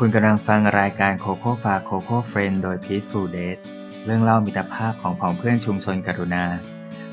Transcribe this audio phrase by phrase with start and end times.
[0.00, 3.60] คุณกำลังฟังรายการโคโค่ฟาโคโค่เฟรนโดย Peaceful Date
[4.04, 6.44] เรื่องเล่ามิตรภาพของผองเพื่อนชุมชนกรุณา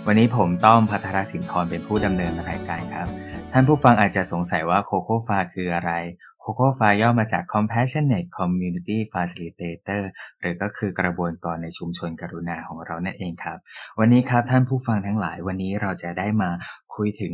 [0.05, 3.07] วันนี้ผมต้อมพัทรสินทรเป็นผู้ดำเนินรายการครับ
[3.52, 5.91] ท่านผู้ฟังอาจจะสงสัยว่าโคโค่ฟาคืออะไร
[6.44, 10.04] โคโค่ฟาย่อมาจาก Compassionate Community Facilitator
[10.41, 13.58] หรือก็คือกระบวนการในชุมชนกรุณาของเรานั่นเองครับ
[14.00, 16.50] วันนี้ครับท่านผู้ฟังทั้งหลายวันนี้เราจะได้มา
[16.96, 17.34] คุยถึง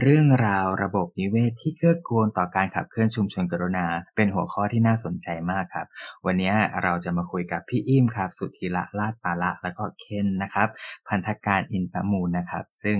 [0.00, 5.86] เรื่องราวระบบนิเวศที่เกื้อกูลต่อการขับเคลื่อนชุมชนกรุณา เป็นหัวข้อที่น่าสนใจมากครับ
[6.26, 6.52] วันนี้
[6.82, 10.68] เราจะมาคุยกับพี่อิ่มครับ สุธีละลาดปาละแล้วก็เคนนะครับ
[11.08, 12.98] พันธการอินประมูลนะครับ ซึ่ง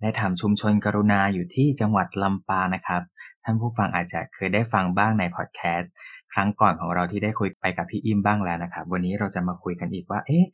[0.00, 5.90] ได้ทำชุมชนกรุณาอยู่ที่จังหวัดลำปางนะครับานผู้ฟังอาจจะเคยได้ฟังบ้างในพอดแคสต์
[6.32, 10.44] ครั้งก่อนของเราที่ได้คุยไปกับพี่อิมบ้างแล้วนะครับ วันนี้เราจะมาคุยกันอีกว่า เอ๊ะ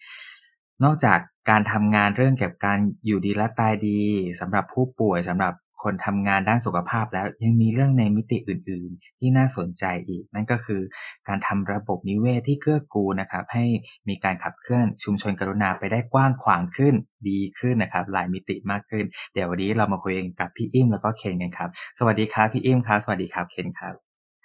[0.84, 1.19] นอกจาก
[1.50, 4.00] การทำงานเรื่องเกี่ยวกับการอยู่ดีและตายดี
[4.41, 5.55] สำหรับผู้ป่วยสำหรับ
[5.86, 10.82] คนทำงานด้านสุขภาพแล้วยังมีเรื่องในมิติอื่น ๆ ที่น่าสนใจอีก นั่นก็คือ
[11.28, 13.64] การทำระบบนิเวศที่เกื้อกูลนะครับ ให้
[14.08, 16.94] มีการขับเคลื่อนชุมชนกรุณาไปได้กว้างขวางขึ้น
[17.28, 23.94] ดีขึ้นนะครับ หลายมิติมากขึ้น เดี๋ยววันนี้เรามาคุยกันกับพี่อิ่มแล้วก็เคนกันครับ สวัสดีครับพี่อิ่มครับสวัสดีครับเคนครับ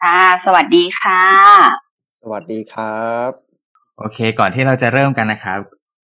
[0.01, 1.21] ค่ะสวัสดีค่ะ
[2.21, 3.31] สวัสดีครับ
[3.97, 5.59] โอเค ก่อนที่เราจะเริ่มกันนะครับ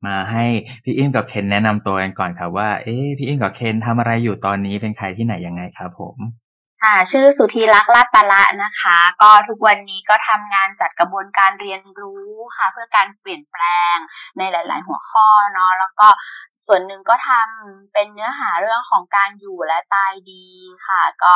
[0.06, 0.46] มาให้
[0.84, 6.47] พี่อิมกับเคนแนะนำตัวกันก่อนครับว่า เอ๊พี่อิมกับเคนทำอะไรอยู่ตอนนี้เป็นใครที่ไหนยังไงครับผม
[6.84, 13.98] ค่ะชื่อสุธีรักษ์ลาดปละนะคะ ก็ทุกวันนี้ก็ทำงานจัดกระบวนการเรียนรู้ค่ะ เพื่อการเปลี่ยนแปลง
[14.38, 16.08] ในหลาย ๆ หัวข้อเนาะแล้วก็
[16.66, 20.46] ส่วนหนึ่งก็ทำเป็นเนื้อหาเรื่องของการอยู่และตายดี
[20.88, 21.34] ค่ะ ก็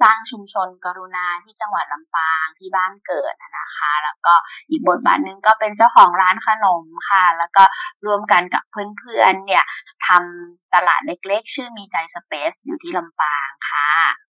[0.00, 4.34] สร้างชุมชนกรุณาที่จังหวัดลำปางที่บ้านเกิดนะคะ แล้วก็
[4.70, 7.64] อีกบทบาทหนึ่งก็เป็นเจ้าของร้านขนมค่ะ แล้วก็
[8.06, 9.64] ร่วมกันกับเพื่อน ๆ เนี่ย
[10.06, 14.31] ทำตลาดเล็ก ๆ ชื่อมีใจสเปซอยู่ที่ลำปางค่ะ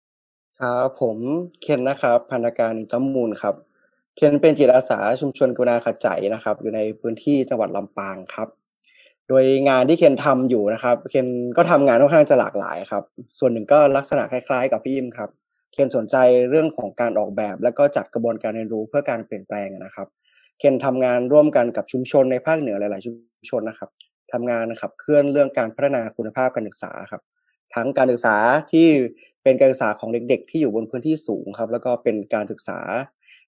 [0.63, 1.17] ครับผม
[1.61, 3.55] เคนนะครับพันธการอินตมูลครับ
[4.15, 8.47] เคนเป็นจิตอาสาชุมชนกุณาขจายนะครับ อยู่ในพื้นที่จังหวัดลำปางครับ
[9.27, 13.03] โดยงานที่เคนทำอยู่นะครับ เคนก็ทำงานค่อนข้างจะหลากหลายครับ
[13.37, 15.29] ส่วนหนึ่งก็ลักษณะคล้ายๆ กับพี่อิมครับ
[15.73, 16.15] เคนสนใจ
[16.49, 20.07] เรื่องของการออกแบบ และก็จัดกระบวนการเรียนรู้เพื่อการเปลี่ยนแปลงนะครับ
[20.59, 23.15] เคนทำงานร่วมกันกับชุมชนในภาคเหนือหลาย ๆ ชุม
[23.49, 23.89] ชนนะครับ
[24.31, 27.21] ทำงานขับเคลื่อนเรื่องการพัฒนาคุณภาพการศึกษาครับ
[27.75, 28.37] ทั้งการศึกษา
[28.71, 28.87] ที่
[29.49, 32.79] เป็นการศึกษาของเด็ก ๆ ที่อยู่บนพื้นที่สูงครับ แล้วก็เป็นการศึกษา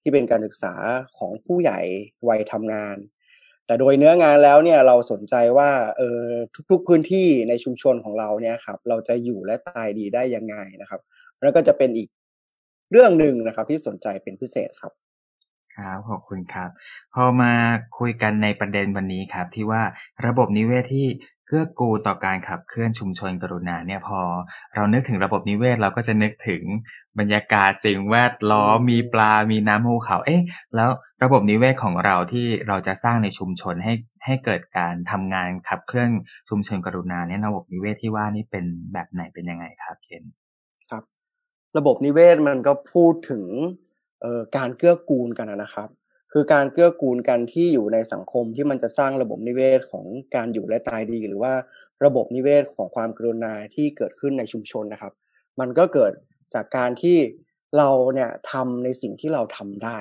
[0.01, 0.73] ที่เป็นการศึกษา
[1.17, 1.79] ของผู้ใหญ่
[2.29, 2.97] วัยทำงาน
[3.65, 6.25] แต่โดยเนื้องานแล้วเนี่ยเราสนใจว่าเออ
[6.71, 11.01] ทุกๆพื้นที่ในชุมชนของเราเนี่ยครับเราจะอยู่และตายดีได้ยังไงนะครับ
[11.41, 12.09] แล้วก็จะเป็นอีก
[12.91, 14.93] เรื่องหนึ่งนะครับ ที่สนใจเป็นพิเศษครับ
[15.77, 16.69] ครับขอบคุณครับ
[17.13, 17.53] พอมา
[17.99, 19.81] คุยกันในประเด็นวันนี้ครับ ที่ว่า
[20.25, 21.07] ระบบนิเวศที่
[21.51, 24.19] กื้อกูลต่อการขับเคลื่อนชุมชนกรุณาเนี่ยพอ
[24.75, 26.61] เรานึกถึงระบบนิเวศเราก็จะนึกถึง
[27.19, 30.41] บรรยากาศสิ่งแวดล้อมมีปลา มีน้ำภูเขา เอ๊ะ
[30.75, 30.89] แล้ว
[31.23, 33.93] ระบบนิเวศของเราที่เราจะสร้างในชุมชนให้
[34.25, 36.09] ให้เกิดการทำงานขับเคลื่อน
[36.49, 40.23] ชุมชนกรุณาเนี่ยระบบนิเวศที่ว่านี่เป็นแบบไหนเป็นยังไงครับเคน
[40.89, 41.03] ครับ
[41.77, 43.43] ระบบนิเวศมันก็พูดถึง
[44.57, 45.89] การเกื้อกูลกันนะครับ
[46.33, 50.05] คือการเกื้อกูลกันที่อยู่ในสังคมที่มันจะสร้างระบบนิเวศของ
[50.35, 51.53] การอยู่และตายดี หรือว่า
[52.05, 55.13] ระบบนิเวศของความกรุณาที่เกิดขึ้นในชุมชนนะครับ
[55.59, 56.11] มันก็เกิด
[56.53, 57.17] จากการที่
[57.77, 59.97] เราเนี่ยทำในสิ่งที่เราทำได้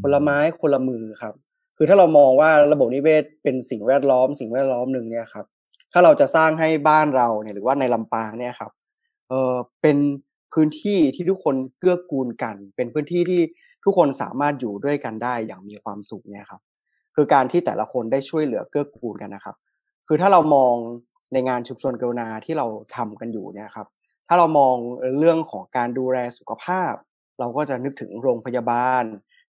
[0.00, 1.34] คนละไม้คนละมือครับ
[1.76, 5.46] คือถ้าเรามองว่าระบบนิเวศเป็นสิ่งแวดล้อม สิ่งแวดล้อมหนึ่งเนี่ยครับ
[5.92, 8.72] ถ้าเราจะสร้างให้บ้านเราเนี่ยหรือว่าในลำปางเนี่ยครับ
[9.28, 9.98] เออเป็น
[10.54, 13.40] พื้นที่ที่ทุกคนเกื้อกูลกัน เป็นพื้นที่ที่
[13.84, 16.60] ทุกคนสามารถอยู่ด้วยกันได้อย่างมีความสุขเนี่ยครับ
[17.14, 19.56] คือการที่แต่ละคนได้ช่วยเหลือเกื้อกูลกันนะครับ
[20.08, 20.74] คือถ้าเรามอง
[21.32, 22.66] ในงานชุมชนกรุณาที่เรา
[22.96, 23.86] ทำกันอยู่เนี่ยครับ
[24.28, 24.74] ถ้าเรามอง
[25.18, 26.92] เรื่องของการดูแลสุขภาพ
[27.38, 29.04] เราก็จะนึกถึงโรงพยาบาล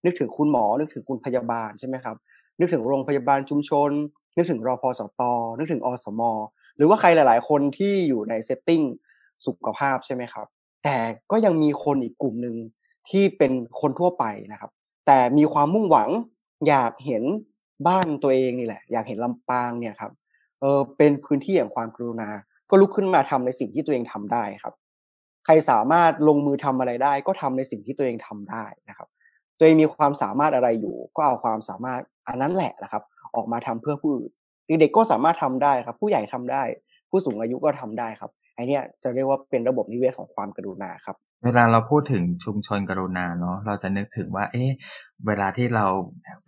[0.05, 2.15] นึกถึงคุณหมอ นึกถึงคุณพยาบาลใช่ไหมครับ
[2.59, 3.91] นึกถึงโรงพยาบาลชุมชน
[4.37, 5.21] นึกถึงรอพอสต
[5.57, 6.21] นึกถึงอสม
[6.77, 8.81] หรือว่าใครหลาย ๆ คนที่อยู่ใน setting
[9.45, 10.47] สุขภาพใช่ไหมครับ
[10.87, 10.97] แต่
[11.31, 12.55] ก็ยังมีคนอีกกลุ่มหนึ่ง
[13.09, 13.51] ที่เป็น
[13.81, 14.71] คนทั่วไปนะครับ
[15.05, 16.09] แต่มีความมุ่งหวัง
[16.67, 17.23] อยากเห็น
[17.87, 20.11] บ้านตัวเองนี่แหละ อยากเห็นลำปางเนี่ยครับ
[20.61, 22.29] เออเป็นพื้นที่แห่งความกรุณา
[22.69, 24.73] ก็ลุกขึ้นมาทำในสิ่งที่ตัวเองทำได้ครับ
[25.45, 29.07] ใครสามารถลงมือทำอะไรได้ ก็ทำในสิ่งที่ตัวเองทำได้นะครับ
[29.57, 33.03] ตัวเองมีความสามารถอะไรอยู่ ก็เอาความสามารถอันนั้นแหละนะครับ
[33.35, 34.31] ออกมาทำเพื่อผู้อื่น
[34.79, 36.63] เด็กๆก็สามารถทำได้ครับ ผู้ใหญ่ทำได้
[37.09, 44.71] ผู้สูงอายุก็ทำได้ครับ ไอเนี้ยจะเรียกว่าเป็นระบบนิเวศของความกรุณาครับเวลาเราพูดถึงชุมชนกรุณาเนาะเราจะนึกถึงว่า เอ๊ะ
[45.27, 45.85] เวลาที่เรา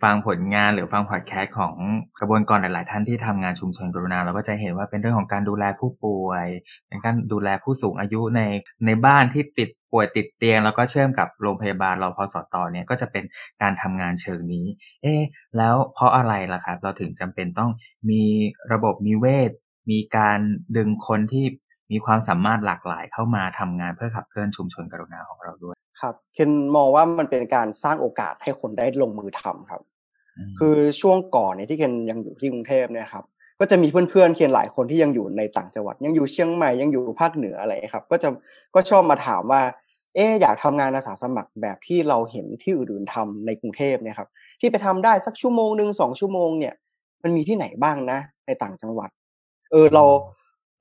[0.02, 1.74] ฟังผลงานหรือฟังพอดแคสต์ของ
[2.20, 6.46] กระบวนการหลาย ๆ ท่านที่ทำงานชุมชนกรุณา เราก็จะเห็นว่าเป็นเรื่องของการดูแลผู้ป่วย
[6.88, 8.40] เป็นการดูแลผู้สูงอายุใน
[8.86, 13.24] ในบ้านที่ติดป่วยติดเตียง แล้วก็เชื่อมกับโรงพยาบาลเรอพอสอตอเนี่ยก็จะเป็น
[13.62, 14.66] การทำงานเชิงนี้
[15.02, 15.22] เอ๊ะ
[15.56, 17.70] แล้วเพราะอะไรล่ะครับ เราถึงจำเป็นต้อง
[18.10, 18.22] มี
[18.72, 19.50] ระบบนิเวศ
[19.90, 20.38] มีการ
[20.76, 21.46] ดึงคนที่
[21.92, 29.82] มีความสามารถหลากหลายเข้ามาทำงานเพื่อขับเคลื่อนชุมชนกรุณาของเราด้วย ครับเคนมองว่ามันเป็นการสร้างโอกาสให้คนได้ลงมือทำครับ
[30.58, 33.24] คือช่วงก่อนเนี่ยที่เคนยังอยู่ที่กรุงเทพเนี่ยครับ
[33.60, 38.28] ก็จะมีเพื่อนๆเคนหลายคนที่ยังอยู่ในต่างจังหวัด ยังอยู่เชียงใหม่ยังอยู่ภาคเหนืออะไรครับ ก็จะ
[38.74, 39.62] ก็ชอบมาถามว่า
[40.14, 44.28] เอ๊อยากทำงานอาสาสมัครแบบที่เราเห็นที่อื่นๆทำในกรุงเทพเนี่ยครับ
[44.60, 46.74] ที่ไปทำได้สักชั่วโมงหนึ่งสองชั่วโมงเนี่ย
[47.22, 49.10] มันมีที่ไหนบ้างนะ ในต่างจังหวัด
[49.70, 50.04] เออเรา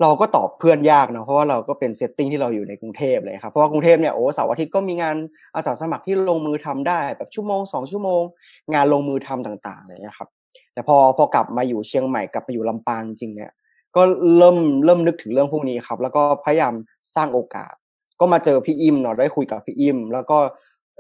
[0.01, 5.15] เราก็ตอบเพื่อนยากนะเพราะว่าเราก็เป็นเซตติ้งที่เราอยู่ในกรุงเทพเลยครับเพราะว่ากรุงเทพเนี่ยโอ้เสาร์อาทิตย์ก็มีงาน
[5.55, 8.21] อาสาสมัครที่ลงมือทำได้แบบชั่วโมงสองชั่วโมง
[8.73, 10.29] งานลงมือทำต่างๆเลยนะครับ
[10.73, 13.51] แต่พอพอกลับมาอยู่เชียงใหม่กลับไปอยู่ลำปางจริงเนี่ย
[13.95, 14.01] ก็
[14.38, 16.73] เริ่มเริ่มนึกถึงเรื่องพวกนี้ครับ แล้วก็พยายาม
[17.15, 17.73] สร้างโอกาส
[18.19, 20.38] ก็มาเจอพี่อิมเนาะได้คุยกับพี่อิม แล้วก็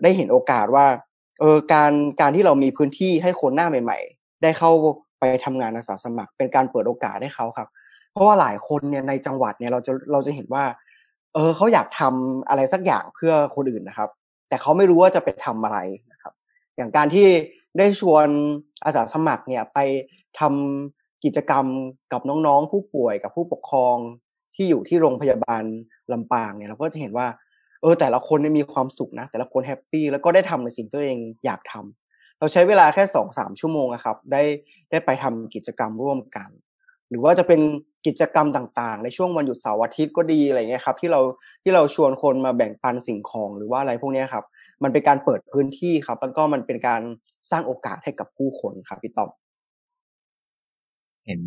[0.03, 0.85] ได้เห็นโอกาสว่า
[1.39, 1.91] เออการ
[2.21, 4.71] การที่เรามีพื้นที่ให้คนหน้าใหม่ ๆ ได้เข้า
[5.19, 7.67] ไปทำงานอาสาสมัคร เป็นการเปิดโอกาสให้เขาครับ
[8.17, 10.63] ราะว่าหลายคนเนี่ยในจังหวัดเนี่ยเราจะเราจะเห็นว่า
[11.33, 14.09] เออเขาอยากทำอะไรสักอย่างเพื่อคนอื่นนะครับ
[14.49, 15.79] แต่เขาไม่รู้ว่าจะไปทำอะไร
[16.11, 16.33] นะครับ
[16.77, 17.27] อย่างการที่
[17.77, 18.27] ได้ชวน
[18.85, 19.79] อาสาสมัครเนี่ยไป
[20.39, 21.65] ทำกิจกรรม
[22.13, 23.95] กับน้องๆ ผู้ป่วยกับผู้ปกครอง
[24.55, 25.63] ที่อยู่ที่โรงพยาบาล
[26.11, 27.27] ลำปางเนี่ยเราก็จะเห็นว่า
[27.81, 34.43] เออแต่ละคนมีความสุขนะ แต่ละคนแฮปปี้แล้วก็ได้ทำในสิ่งตัวเองอยากทำเราใช้เวลาแค่สองสามชั่วโมงนะครับ ได้
[34.91, 36.49] ได้ไปทำกิจกรรมร่วมกัน
[37.09, 37.61] หรือว่าจะเป็น
[38.07, 41.21] กิจกรรมต่างๆ ในช่วงวันหยุดเสาร์อาทิตย์ก็ดีอะไรเงี้ยครับที่เรา
[41.63, 44.45] ที่เราชวนคนมาแบ่งปันสิ่งของหรือว่าอะไรพวกนี้ครับ
[44.83, 47.01] มันเป็นการเปิดพื้นที่ครับ แล้วก็มันเป็นการ
[47.51, 49.29] สร้างโอกาสให้กับผู้คนครับพี่ต้อม
[51.25, 51.41] เห็น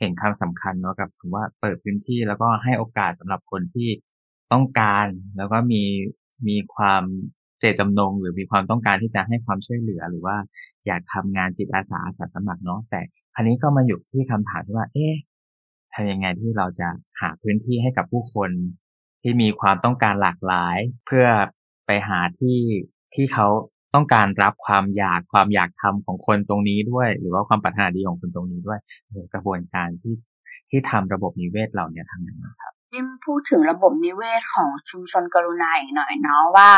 [0.00, 3.88] เห็นคำสำคัญเนาะกับคำว่าเปิดพื้นที่แล้วก็ให้โอกาสสำหรับคนที่
[4.52, 5.06] ต้องการ
[5.36, 5.82] แล้วก็มี
[6.48, 7.02] มีความ
[7.60, 10.36] เจตจำนง หรือมีความต้องการที่จะให้ความช่วยเหลือหรือว่า
[10.86, 13.00] อยากทำงานจิตอาสาอาสาสมัครเนาะแต่
[13.38, 15.14] อันนี้ก็มาอยู่ที่คำถามที่ว่า เอ๊ะ
[15.94, 16.88] ทำยังไงที่เราจะ
[17.20, 18.50] หาพื้นที่ให้กับผู้คน
[19.22, 21.26] ที่มีความต้องการหลากหลาย เพื่อ
[21.86, 22.58] ไปหาที่
[23.14, 23.46] ที่เขา
[23.94, 28.78] ต้องการรับความอยากความอยากทำของคนตรงนี้ด้วย หรือว่าความปรารถนาดีของคนตรงนี้ด้วย
[29.34, 30.14] กระบวนการที่
[30.70, 36.70] ที่ทำระบบนิเวศเหล่านี้ทำยังไงครับยิ่พูดถึงระบบนิเวศของชุมชนกรุณาอีกหน่อยเนาะว่า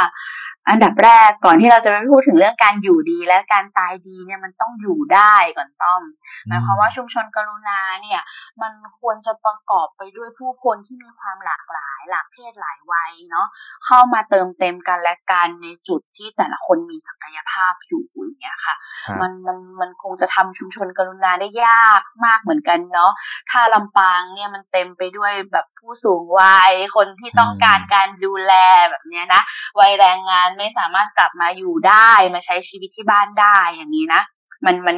[0.69, 6.03] อันดับแรกก่อนที่เราจะไปพูดถึงเรื่องการอยู่ดีและการตายดีเนี่ยมันต้องอยู่ได้ก่อนต้อม
[6.49, 8.21] หมายความว่าชุมชนกรุณาเนี่ย
[8.63, 13.47] มันควรจะประกอบไปด้วยผู้คนที่มีความหลากหลาย หลากเพศหลายวัยเนาะ
[13.87, 18.75] เข้ามาเติมเต็มกันและกันในจุดที่แต่ละคนมีศักยภาพอยู่อย่างเงี้ยค่ะ
[19.21, 23.13] มันมันมันคงจะทำชุมชนกรุณาได้ยากมากเหมือนกันเนาะ
[23.51, 28.53] ถ้าลำปางเนี่ยมันเต็มไปด้วยแบบผู้สูงวัยคนที่ต้องการการดูแล
[28.91, 29.43] แบบเนี้ยนะ
[29.81, 34.23] วัยแรงงานไม่สามารถกลับมาอยู่ได้มาใช้ชีวิตที่บ้านได้อย่างนี้นะ
[34.67, 34.97] มันมัน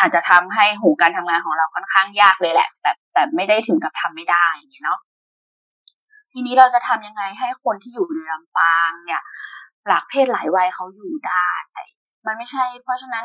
[0.00, 4.98] อาจจะทำให้หูการทำงานของเราค่อนข้างยากเลยแหละ แต่แต่ไม่ได้ถึงกับทำไม่ได้อย่างนี้เนาะ
[6.32, 9.22] ทีนี้เราจะทำยังไงให้คนที่อยู่ในลำปางเนี่ย
[9.86, 11.48] หลากเพศหลายวัยเขาอยู่ได้
[12.26, 13.24] มันไม่ใช่ เพราะฉะนั้น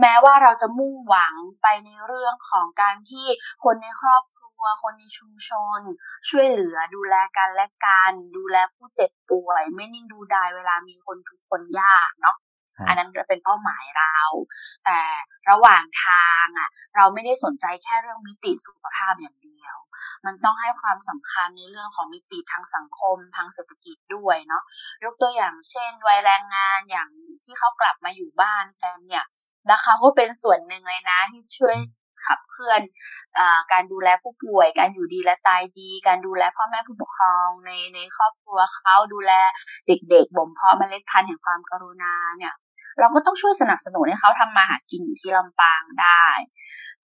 [0.00, 3.26] แม้ว่าเราจะมุ่งหวังไปในเรื่องของการที่
[3.64, 4.22] คนในครอบ
[4.64, 5.80] ว คนในชุมชน
[6.28, 12.36] ช่วยเหลือดูแลกันและกันดูแลผู้เจ็บป่วย ไม่นิ่งดูดายเวลามีคนทุกคนยากเนาะ
[12.88, 14.18] อันนั้นจะเป็นเป้าหมายเรา
[14.84, 15.00] แต่
[15.50, 19.76] ระหว่างทางอะ เราไม่ได้สนใจแค่เรื่องมิติสุขภาพอย่างเดียว
[20.26, 24.62] มันต้องให้ความสำคัญในเรื่องของมิติทางสังคมทางเศรษฐกิจด้วยเนาะ
[25.04, 27.08] ยกตัวอย่างเช่นวัยแรงงานอย่าง
[27.44, 29.24] ที่เขากลับมาอยู่บ้านกันเนี่ย
[29.70, 31.76] นะคะก็เป็นส่วนหนึ่งเลยนะที่ช่วย
[32.26, 32.80] ขับเคลื่อน
[33.38, 33.40] อ
[33.72, 39.32] การดูแลผู้ป่วย การอยู่ดีและตายดี การดูแลพ่อแม่ผู้ปกครองในในครอบครัวเขาดูแล
[39.86, 42.54] เด็กๆบ่มเพาะเมล็ดพันธุ์แห่งความกรุณาเนี่ย
[42.98, 46.26] เราก็ต้องช่วยสนับสนุนให้เขาทำมาหากินอยู่ที่ลำปางได้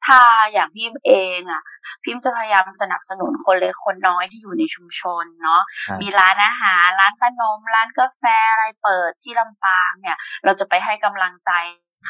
[0.06, 0.20] ถ้า
[0.52, 1.62] อย่างพิมเองอะ
[2.04, 5.62] พิมจะพยายามสนับสนุนคนเล็กคนน้อยที่อยู่ในชุมชนเนาะ
[6.00, 11.50] มีร้านอาหารร้านขนม ร้านกาแฟอะไรเปิดที่ลำปางเนี่ย เราจะไปให้กำลังใจ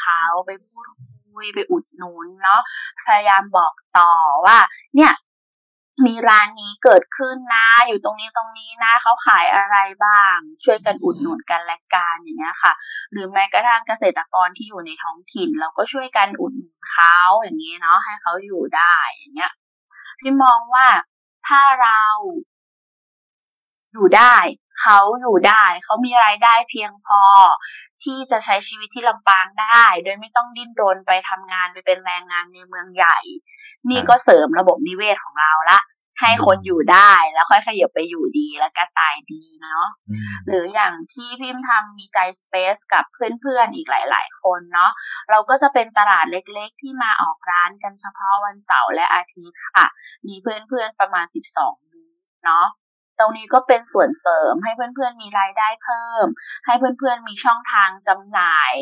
[0.00, 0.84] เขาไปพูด
[1.32, 2.60] คุยไปอุดหนุนเนาะ
[3.06, 4.12] พยายามบอกต่อ
[4.46, 4.58] ว่า
[4.96, 5.12] เนี่ย
[6.06, 12.72] มีร้านนี้เกิดขึ้นนะ อยู่ตรงนี้ตรงนี้นะเขาขายอะไรบ้าง ช่วยกันอุดหนุนกันและกันอย่างเงี้ยค่ะ
[13.12, 19.52] หรือแม้กระทั่งเกษตรกรที่อยู่ในท้องถิ่น เราก็ช่วยกันอุดหนุนเขาอย่างนี้เนาะให้เขาอยู่ได้อย่างเงี้ย
[20.20, 20.86] พี่มองว่า
[21.48, 22.02] ถ้าเรา
[23.92, 24.36] อยู่ได้
[24.80, 27.22] เขาอยู่ได้ เขามีรายได้เพียงพอ
[28.04, 33.18] ที่จะใช้ชีวิตที่ลำปางได้ โดยไม่ต้องดิ้นรนไปทำงานไปเป็นแรงงานในเมืองใหญ่
[33.90, 35.78] นี่ก็เสริมระบบนิเวศของเราละ
[36.20, 44.90] ให้คนอยู่ได้แล้วค่อยขยับไปอยู่ดีแล้วก็ตายดีเนาะอืมหรืออย่างที่พิมพ์ทำมีใจสเปซกับเพื่อนๆอีกหลาย ๆ คนเนาะ
[45.30, 49.86] เราก็จะเป็นตลาดเล็กๆ ที่มาออกร้านกันเฉพาะวันเสาร์และอาทิตย์ค่ะ
[50.26, 52.66] มีเพื่อนๆประมาณ12บูธเนาะ
[53.22, 56.26] ตรงนี้ก็เป็นส่วนเสริมให้เพื่อนๆมีรายได้เพิ่ม
[56.66, 58.74] ให้เพื่อนๆมีช่องทางจำหน่าย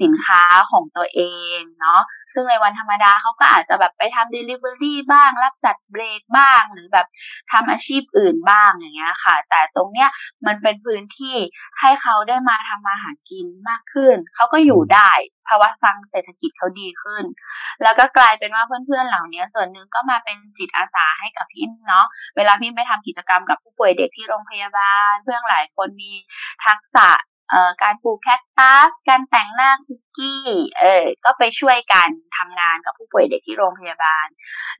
[0.00, 1.20] สินค้าของตัวเอ
[1.58, 2.02] งเนาะ
[2.34, 7.06] ซึ่งในวันธรรมดาเขาก็อาจจะแบบไปทำ Delivery บ้าง รับจัดเบรกบ้าง หรือแบบ
[7.52, 10.08] ทำอาชีพอื่นบ้างอย่างเงี้ยค่ะ แต่ตรงเนี้ย
[10.46, 11.36] มันเป็นพื้นที่
[11.80, 15.10] ให้เขาได้มาทำมาหากินมากขึ้น เขาก็อยู่ได้
[15.48, 17.24] ภาวะฟังเศรษฐกิจเขาดีขึ้น
[17.82, 26.12] แล้วก็กลายเป็นว่าเพื่อนๆเหล่านี้ส่วนหนึ่งก็มาเป็นจิตอาสาให้กับพิมเนาะเวลาพิมไปทำกิจกรรมกับผู้ป่วยเด็กที่โรงพยาบาล เพื่อนหลายคนมี
[26.66, 27.08] ทักษะ
[27.50, 30.44] เอ่อการปลูกแคคตัสการแต่งหน้าคุกกี้
[30.78, 34.26] เออก็ไปช่วยกันทำงานกับผู้ป่วยเด็กที่โรงพยาบาล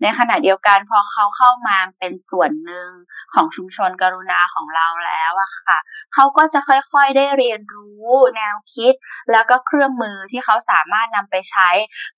[0.03, 2.89] ในขณะเดียวกันพอเขาเข้ามาเป็นส่วนหนึ่ง
[3.35, 5.79] ของชุมชนกรุณาของเราแล้วอะค่ะ
[6.15, 8.95] เขาก็จะค่อยๆได้เรียนรู้แนวคิด
[9.33, 11.69] แล้วก็เครื่องมือที่เขาสามารถนำไปใช้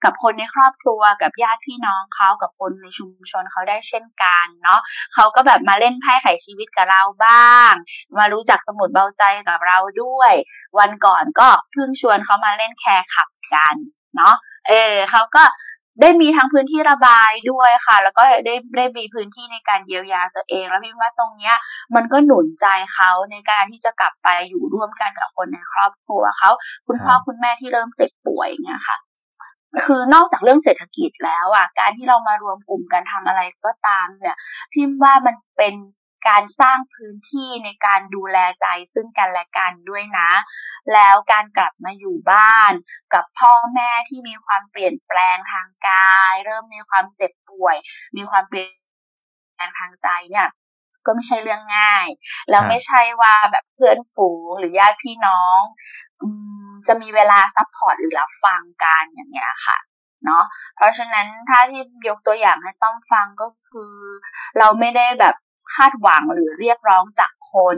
[0.05, 4.81] กับคนในครอบครัวกับญาติพี่น้องเขากับคนในชุมชนเขาได้เช่นกันเนาะ
[5.15, 7.73] เขาก็แบบมาเล่นไพ่ไขชีวิตกับเราบ้าง
[8.19, 10.33] มารู้จักสมุดเบาใจกับเราด้วย
[10.79, 13.75] วันก่อนก็เพิ่งชวนเขามาเล่นแคร์ขับกัน
[14.17, 14.35] เนาะ
[14.69, 15.45] เออเขาก็
[16.03, 21.57] ได้มีทั้งพื้นที่ระบายด้วยค่ะ แล้วก็ได้ได้มีพื้นที่ในการเยียวยาตัวเอง แล้วพี่ว่าตรงเนี้ย
[21.95, 26.51] มันก็หนุนใจเขาในการที่จะกลับไปอยู่ร่วมกันกับคนในครอบครัวเขา
[26.87, 28.99] คุณพ่อคุณแม่ที่เริ่มเจ็บป่วยอย่างเงี้ยค่ะ
[29.87, 34.37] คือนอกจากเรื่องเศรษฐกิจแล้วอะการที่เรามารวมกลุ่มกันทำอะไรก็ตามเนี่ย
[34.73, 35.75] พิมพ์ว่ามันเป็น
[36.29, 40.31] การสร้างพื้นที่ในการดูแลใจซึ่งกันและกันด้วยนะ
[40.93, 42.73] แล้วการกลับมาอยู่บ้าน
[43.15, 47.77] กับพ่อแม่ที่มีความเปลี่ยนแปลงทางกาย เริ่มมีความเจ็บป่วย
[48.17, 48.71] มีความเปลี่ยน
[49.55, 50.49] แปลงทางใจเนี่ย
[51.07, 52.07] ก็ไม่ใช่เรื่องง่าย
[52.51, 55.61] แล้วไม่ใช่ว่าแบบเพื่อนฝูงหรือญาติพี่น้อง
[56.89, 59.79] จะมีเวลา support หรือรับฟังกันอย่างเงี้ยค่ะ
[60.25, 60.45] เนาะ
[60.77, 63.95] เพราะฉะนั้นถ้าที่ยกตัวอย่างให้ต้องฟังก็คือ
[64.59, 65.35] เราไม่ได้แบบ
[65.75, 67.77] คาดหวังหรือเรียกร้องจากคน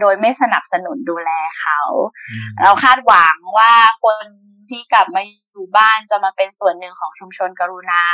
[0.00, 1.30] โดยไม่สนับสนุนดูแล
[1.60, 1.80] เขา
[2.30, 3.72] อืมเราคาดหวังว่า
[4.04, 4.26] คน
[4.70, 8.04] ที่กลับมาอยู่บ้านจะมาเป็นส่วนหนึ่งของชุมชนกรุณา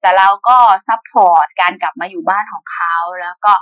[0.00, 0.56] แต่เราก็
[0.86, 3.52] support การกลับมาอยู่บ้านของเขาแล้วก็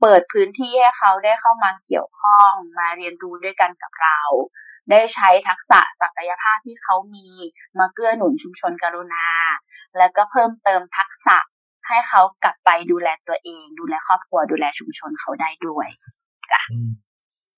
[0.00, 4.20] เปิดพื้นที่ให้เขาได้เข้ามาเกี่ยวข้องมาเรียนรู้ด้วยกันกับเรา
[4.90, 7.28] ได้ใช้ทักษะศักยภาพที่เขามี
[7.78, 9.26] มาเกื้อหนุนชุมชนกรุณา
[9.98, 11.36] แล้วก็เพิ่มเติมทักษะ
[11.88, 15.88] ให้เขากลับไปดูแลตัวเอง ดูแลครอบครัวดูแลชุมชนเขาได้ด้วย
[16.72, 16.90] อืม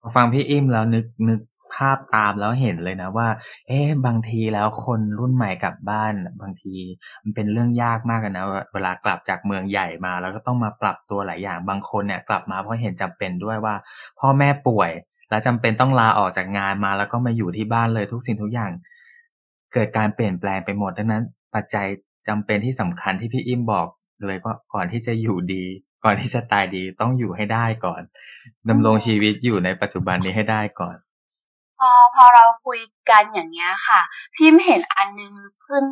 [0.00, 1.40] พอฟังพี่อิ่มแล้วนึกนึก
[1.74, 3.28] ภาพตามแล้วเห็นเลยนะว่า
[3.68, 6.74] เอ๊ะบางทีแล้วคนรุ่นใหม่กลับบ้าน บางที
[7.22, 13.74] มันเป็นเรื่องยากมากนะเวลากลับจากเมืองใหญ่มา แล้วก็ต้องมาปรับตัวหลายอย่างบางคนเนี่ยกลับมาเพราะเห็นจำเป็นด้วยว่า
[14.20, 14.90] พ่อแม่ป่วย
[15.30, 18.70] แล้วจำเป็นต้องลาออกจากงานมา แล้วก็มาอยู่ที่บ้านเลยทุกสิ่งทุกอย่าง
[19.72, 21.86] เกิดการเปลี่ยนแปลงไปหมดดังนั้น ปัจจัย
[22.28, 23.86] จำเป็นที่สำคัญที่พี่อิ่มบอก
[24.26, 25.64] เลยว่าก่อนที่จะอยู่ดี
[26.04, 28.02] ก่อนที่จะตายดีต้องอยู่ให้ได้ก่อน
[28.68, 30.96] ดำรงชีวิตอยู่ในปัจจุบันนี้ให้ได้ก่อน
[31.78, 34.00] พอพอเราคุยกันอย่างเงี้ยค่ะ
[34.36, 35.32] พิมเห็นอันนึง
[35.68, 35.84] ซึ่ง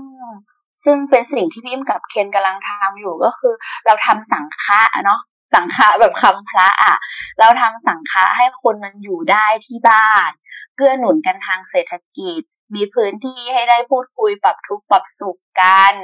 [0.85, 3.55] ซึ่งเป็นสิ่งที่พิมกับเคนกำลังทำอยู่ก็คือ
[3.87, 5.21] เราทำสังฆะอะเนาะ
[5.55, 6.95] สังฆะแบบคำพระอะ
[7.39, 10.31] เราทำสังฆะให้คนมันอยู่ได้ที่บ้าน
[10.75, 12.43] เพื่อหนุนกันทางเศรษฐกิจ
[12.75, 15.95] มีพื้นที่ให้ได้พูดคุยปรับทุกข์ปรับสุขกัน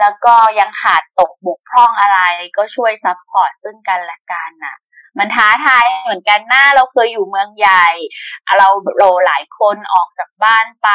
[0.00, 2.18] แล้วก็ยังขาดตกบกพร่องอะไร
[2.56, 4.76] ก็ช่วย support ซึ่งกันและกันน่ะ
[5.18, 7.86] มันท้าทายเหมือนกันหน้าเราเคยอยู่เมืองใหญ่
[8.58, 10.88] เราโรหลายคนออกจากบ้านไป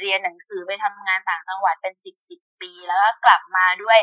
[0.00, 3.98] เรียนหนังสือไปทำงานต่างจังหวัดเป็นสิบสิบปีแล้วก็กลับมาด้วย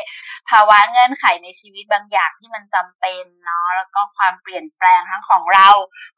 [0.50, 5.68] ภาวะเงื่อนไขในชีวิตบางอย่างที่มันจำเป็นเนาะแล้วก็ความเปลี่ยนแปลงทั้งของเรา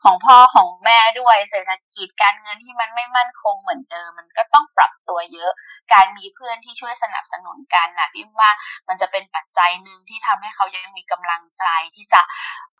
[0.03, 5.53] ของพ่อของแม่ด้วยเศรษฐกิจการเงินที่มันไม่มั่นคงเหมือนเดิมมันก็ต้องปรับตัวเยอะ
[5.93, 8.51] การมีเพื่อนที่ช่วยสนับสนุนกันนะพี่ว่า
[8.89, 11.65] มันจะเป็นปัจจัยหนึ่งที่ทำให้เขายังมีกำลังใจ
[11.97, 12.21] ที่จะ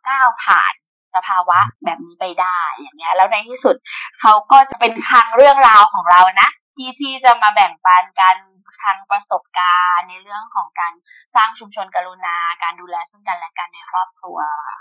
[0.07, 0.73] ก้าวผ่าน
[1.15, 3.75] สภาวะแบบนี้ไปได้อย่างเงี้ย แล้วในที่สุด
[4.19, 8.35] เขาก็จะเป็นคลังเรื่องราวของเรานะที่ที่จะมาแบ่งปันกัน
[8.83, 10.93] ทางประสบการณ์ในเรื่องของการ
[11.35, 14.37] สร้างชุมชนกรุณา การดูแลซึ่งกันและกันในครอบครัว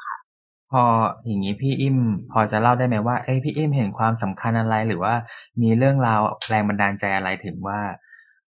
[0.07, 0.17] ค่ะ
[0.73, 0.85] พอ
[1.27, 1.99] อย่างนี้พี่อิ่ม
[2.33, 5.15] พอจะเล่าได้ไหมว่าเอ้พี่อิ่มเห็นความสำคัญอะไรหรือว่า
[5.63, 7.81] มีเรื่องราวแรงบันดาลใจอะไรถึงว่า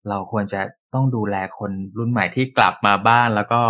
[0.10, 0.62] เราควรจะ
[0.94, 3.62] ต้องดูแลคนรุ่นใหม่ที่กลับมาบ้านแล้วก็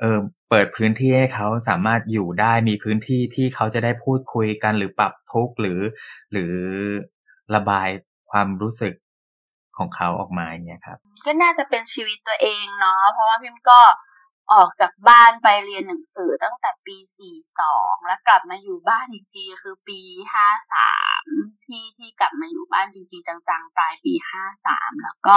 [0.00, 0.18] เออ
[0.50, 5.80] เปิดพื้นที่ให้เขาสามารถอยู่ได้มีพื้นที่ที่เขาจะได้พูดคุยกันหรือปรับทุกข์หรือ
[6.32, 6.54] หรือ
[7.54, 7.88] ระบาย
[8.30, 8.94] ความรู้สึก
[9.78, 13.80] ของเขาออกมาเงี้ยครับ ก็น่าจะเป็นชีวิตตัวเองเนาะเพราะว่าพิมก็
[14.52, 16.96] ออกจากบ้านไปเรียนหนังสือตั้งแต่ปี
[17.52, 20.00] 42 แล้วกลับมาอยู่บ้านอีกทีคือปี
[20.82, 24.12] 53 ที่ที่กลับมาอยู่บ้านจริงๆ จังๆ ปลายปี
[24.58, 25.36] 53 แล้วก็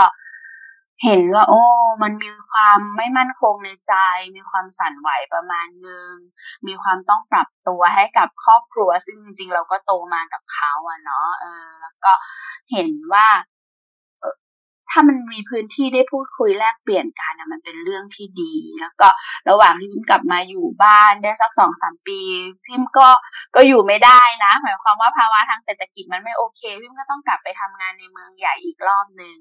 [1.04, 1.62] เห็นว่า โอ้
[2.04, 3.94] มันมีความไม่มั่นคงในใจ
[4.36, 6.14] มีความสั่นไหวประมาณนึง
[6.68, 12.12] มีความต้องปรับตัวให้กับครอบครัว ซึ่งจริงๆ เราก็โตมากับเขาอะเนาะเออ แล้วก็
[12.72, 13.28] เห็นว่า
[14.92, 19.08] ถ้ามันมีพื้นที่ได้พูดคุยแลกเปลี่ยนกันนะมันเป็นเรื่องที่ดี แล้วก็
[19.50, 22.20] ระหว่างที่พิมกลับมาอยู่บ้านได้สักสองสามปี
[22.66, 23.10] พิมก็
[23.56, 29.38] ก็อยู่ไม่ได้นะหมายความว่าภาวะทางเศรษฐกิจมันไม่โอเคพิมก็ต้องกลับไปทำงานในเมืองใหญ่อีกรอบหนึ่ง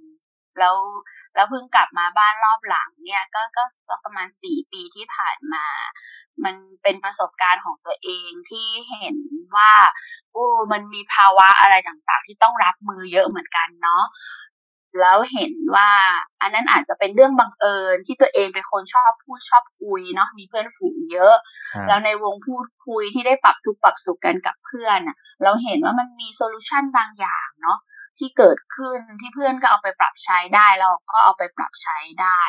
[0.58, 0.76] แล้ว
[1.34, 5.66] แล้วเพิ่งกลับมาบ้านรอบหลังเนี่ย ก็ก็ประมาณสี่ปีที่ผ่านมา
[6.44, 9.16] มันเป็นประสบการณ์ของตัวเองที่เห็น
[9.56, 9.72] ว่า
[10.32, 14.04] โอ้มันมีภาวะอะไรต่างๆ ที่ต้องรับมือเยอะเหมือนกันเนาะ
[15.00, 15.90] แล้วเห็นว่า
[16.40, 21.34] อันนั้นอาจจะเป็นเรื่องบังเอิญที่ตัวเองเป็นคนชอบพูดชอบคุยเนาะมีเพื่อนฝูงเยอะ
[21.88, 25.00] แล้วในวงพูดคุยที่ได้ปรับทุกปรับสุขกันกับเพื่อน
[25.42, 27.78] เราเห็นว่ามันมีโซลูชันบางอย่างเนาะ
[28.18, 32.40] ที่เกิดขึ้นที่เพื่อนก็เอาไปปรับใช้ได้เราก็เอาไปปรับใช้ได้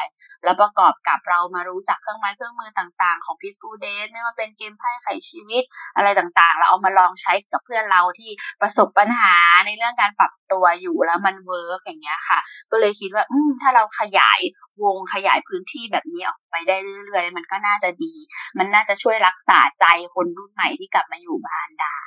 [0.44, 5.64] แล้วประกอบกับเรามารู้จักเครื่องไม้เครื่องมือต่างๆ ของพิทูเดสไม่ว่าเป็นเกมไพ่ไขชีวิต
[5.96, 9.36] อะไรต่างๆ เราเอามาลองใช้กับเพื่อนเราที่ประสบปัญหา
[9.66, 12.40] ในเรื่องการปรับตัวอยู่แล้วมัน work อย่างเงี้ยค่ะ
[12.72, 14.40] ก็เลยคิดว่า อืมถ้าเราขยาย
[14.84, 18.14] วงขยายพื้นที่แบบนี้ออกไปได้เรื่อยๆ มันก็น่าจะดี
[18.58, 19.86] มันน่าจะช่วยรักษาใจ
[20.16, 22.00] คนรุ่นใหม่ที่กลับมาอยู่บ้านได้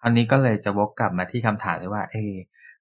[0.00, 2.16] ่ะอันนี้ก็เลยจะวกกลับมาที่คำถามเลยว่า เอ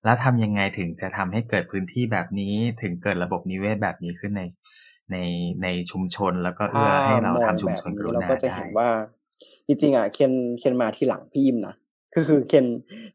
[0.04, 4.44] แล้วทำยังไงถึงจะทำให้เกิดพื้นที่แบบนี้ถึงเกิดระบบนิเวศแบบนี้ขึ้นใน
[5.12, 5.18] ใน
[5.64, 8.90] ในชุมชนแล้วก็เอื้อให้เราทำชุมชนกรุณาเราก็จะเห็นว่า
[9.68, 11.76] จริงๆอะเคนเคนมาที่หลังพี่ยิมนะ
[12.16, 12.66] ก็คือเคน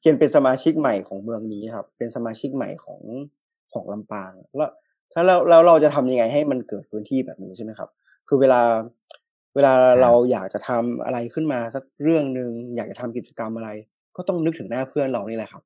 [0.00, 3.00] เคนเป็นสมาชิกใหม่ของเมืองนี้ครับ เป็นสมาชิกใหม่ของ
[3.73, 4.71] ของลำปาง แล้ว
[5.12, 7.88] ถ้าเราแล้วเราจะทำยังไงให้มันเกิดพื้นที่แบบนี้ใช่ไหมครับ
[8.28, 8.61] คือเวลา
[9.54, 13.71] เวลาเราอยากจะทำอะไรขึ้นมาสักเรื่องหนึ่งอยากจะทำกิจกรรมอะไร
[14.16, 15.62] ก็ต้องนึกถึงหน้าเพื่อนเรานี่แหละครับ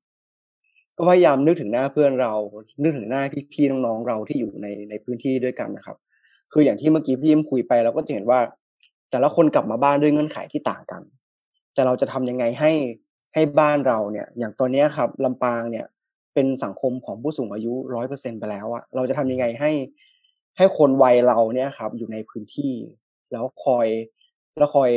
[0.97, 2.33] ก็พยายามนึกถึงหน้าเพื่อนเรา
[2.83, 3.21] นึกถึงหน้า
[3.53, 5.97] พี่ๆน้องๆเราที่อยู่ในในพื้นที่ด้วยกันนะครับ
[6.51, 8.39] คืออย่างที่เมื่อกี้พี่ยิ้มคุยไปเราก็จะเห็นว่า
[9.11, 11.01] แต่ละคนกลับมาบ้านด้วยเงื่อนไขที่ต่างกัน
[11.73, 12.71] แต่เราจะทำยังไงให้
[13.33, 15.85] ให้บ้านเราเนี่ย อย่างตอนนี้ครับลำปางเนี่ย
[16.33, 19.71] เป็นสังคมของผู้สูงอายุร้อยเปอร์เซ็นไปแล้วอะเราจะทำยังไงให้
[20.57, 22.73] ให้คนวัยเราเนี่ยครับ อยู่ในพื้นที่
[23.31, 23.87] แล้วคอย
[24.57, 24.91] แล้วคอย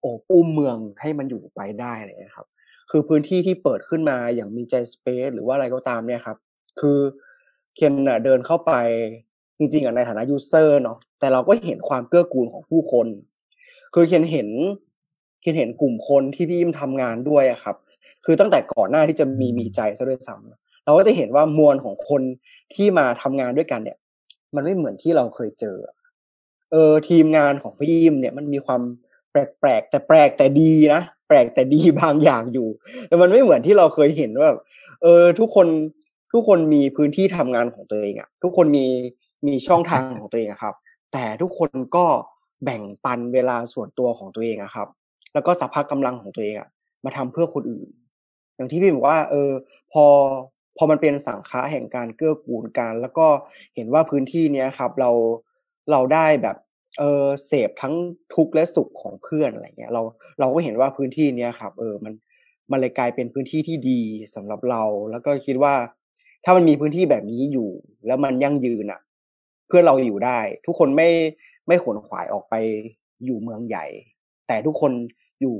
[0.00, 2.46] โอบอุ้มเมืองให้มันอยู่ไปได้เลยครับ
[2.90, 6.36] คือพื้นที่ที่เปิดขึ้นมาอย่างมีใจสเปซหรือว่าอะไรก็ตามเนี่ยครับ
[6.80, 6.98] คือ
[7.76, 8.72] เคนเดินเข้าไป
[9.58, 13.06] จริงๆอะในฐานะยูเซอร์เนาะแต่เราก็เห็นความเกื้อกูลของผู้คน
[13.94, 14.48] คือเคนเห็น
[15.40, 17.76] เคนเห็นกลุ่มคนที่พี่ยิมทำงานด้วยอะครับ
[18.24, 22.22] คือตั้งแต่ก่อนหน้าที่จะมีมีใจซะด้วยซ้ำเราก็จะเห็นว่ามวลของคน
[22.74, 23.98] ที่มาทำงานด้วยกันเนี่ย
[24.54, 25.76] มันไม่เหมือนที่เราเคยเจอ
[26.72, 28.82] เออทีมงานของพี่ยิมเนี่ยมันมีความ
[29.30, 32.68] แปลกๆแต่แปลกแต่ดีนะ แปลกแต่ดีบางอย่างอยู่
[33.08, 34.50] แต่มันไม่เหมือนที่เราเคยเห็นว่า
[35.02, 35.66] เออทุกคน
[36.32, 38.86] ทุกคนมีพื้นที่ทำงานของตัวเองอะทุกคนมี
[39.46, 40.74] มีช่องทางของตัวเองครับ
[41.12, 42.06] แต่ทุกคนก็
[42.64, 44.88] แบ่งปันเวลาส่วนตัวของตัวเองอะครับ
[45.34, 46.68] แล้วก็สัพพะกำลังของตัวเองอะ
[47.04, 47.88] มาทำเพื่อคนอื่น
[48.56, 49.50] อย่างที่พี่บอกว่า เออ
[49.92, 50.04] พอ
[50.76, 53.26] พอมันเป็นสังฆะแห่งการเกื้อกูลกัน แล้วก็
[53.74, 55.10] เห็นว่าพื้นที่เนี้ยครับ เรา
[55.90, 56.56] เราได้แบบ
[56.98, 57.94] เออเสพทั้ง
[58.34, 60.02] ทุกข์และสุขของเพื่อนอะไรเงี้ยเรา
[60.40, 62.12] เราก็เห็นว่าพื้นที่เนี้ยครับ เออมัน
[62.70, 64.00] มันเลยกลายเป็นพื้นที่ที่ดี
[64.34, 65.74] สำหรับเรา แล้วก็คิดว่า
[66.44, 67.70] ถ้ามันมีพื้นที่แบบนี้อยู่
[68.06, 69.00] แล้วมันยั่งยืนอะ
[69.68, 71.08] เพื่อเราอยู่ได้ ทุกคนไม่
[71.66, 72.54] ไม่ขนขวายออกไป
[73.24, 73.86] อยู่เมืองใหญ่
[74.46, 74.92] แต่ทุกคน
[75.40, 75.54] อยู่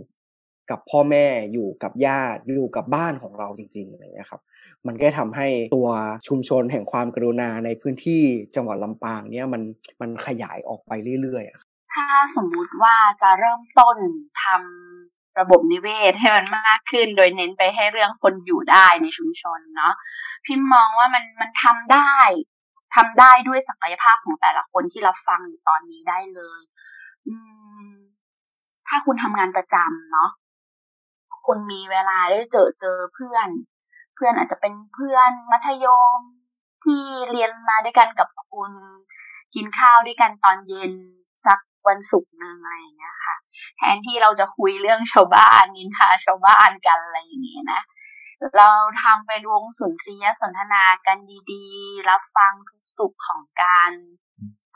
[0.70, 4.40] กับพ่อแม่อยู่กับญาติอยู่กับบ้านของเราจริงๆอะไรเงี้ยครับ
[4.86, 5.88] มันก็ทำให้ตัว
[6.28, 8.22] ชุมชนแห่งความกรุณาในพื้นที่
[8.56, 9.62] จังหวัดลำปางเนี่ยมัน
[10.00, 13.96] มันขยายออกไปเรื่อยๆถ้าสมมุติว่าจะเริ่มต้น
[14.42, 19.94] ทำระบบนิเวศให้มันมากขึ้น โดยเน้นไปให้เรื่องคนอยู่ได้ในชุมชนเนาะ
[20.46, 22.14] พิมมองว่ามันมันทำได้
[22.94, 26.60] ทำได้ด้วยศักยภาพของแต่ละคนที่รับฟังอยู่ตอนนี้ได้เลย
[27.26, 27.34] อื
[27.86, 27.88] ม
[28.88, 30.30] ถ้าคุณทำงานประจำเนาะ
[31.50, 33.48] คุณมีเวลาได้เจอเจอเพื่อน
[34.14, 36.20] เพื่อนอาจจะเป็นเพื่อนมัธยม
[36.84, 38.72] ที่เรียนมาด้วยกันกับคุณ
[39.54, 40.92] กินข้าวด้วยกันตอนเย็น
[41.46, 41.58] สัก
[41.88, 43.36] วันศุกร์นึงอะไรอย่างเงี้ยค่ะ
[43.76, 47.82] แทนที่เราจะคุยเรื่องชาวบ้านนินทาชาวบ้านกันอะไรอย่างเงี้ยนะ
[48.56, 48.70] เรา
[49.02, 51.18] ทำเป็นวงสุนทรียสนทนากัน
[51.52, 53.92] ดีๆ รับฟังทุกสุขของการ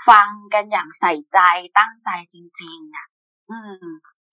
[0.09, 1.39] ฟังกันอย่างใส่ใจ
[1.79, 3.07] ตั้งใจจริงๆอะ
[3.51, 3.87] อืม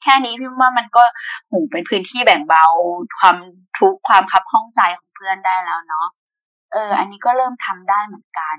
[0.04, 1.04] แค่นี้พี่ว่ามันก็
[1.50, 2.66] หูเป็นพื้นที่แบ่งเบา
[3.20, 3.38] ความ
[3.80, 6.08] ทุกข์ความคับข้องใจของเพื่อนได้แล้วเนาะ
[6.74, 8.58] เออ อันนี้ก็เริ่มทำได้เหมือนกัน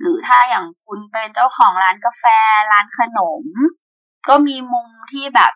[0.00, 2.24] หรือถ้าอย่างคุณเป็นเจ้าของร้านกาแฟ
[2.72, 3.44] ร้านขนม
[4.28, 5.52] ก็มีมุมที่แบบ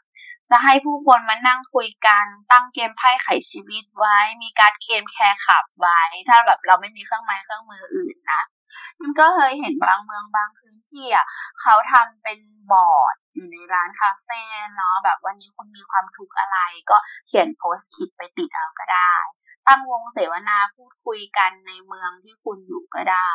[0.51, 8.43] จะให้ผู้คนมานั่งคุยกันตั้งเกมไพ่ไขชีวิตไว้ มีการเกมแคร์ขับไว้ ถ้าแบบเราไม่มีเครื่องไม้เครื่องมืออื่นนะ
[9.01, 11.27] มันก็เคยเห็นบางเมืองบางพื้นที่อะ
[11.61, 12.39] เขาทำเป็น
[12.73, 14.41] บอร์ดอยู่ในร้านคาเฟ่
[14.75, 16.59] เนาะแบบวันนี้คุณมีความทุกข์อะไร
[16.91, 19.13] ก็เขียนโพสต์คิดไปติดเอาก็ได้
[19.69, 23.33] ตั้งวงเสวนาพูดคุยกันในเมืองที่คุณอยู่ก็ได้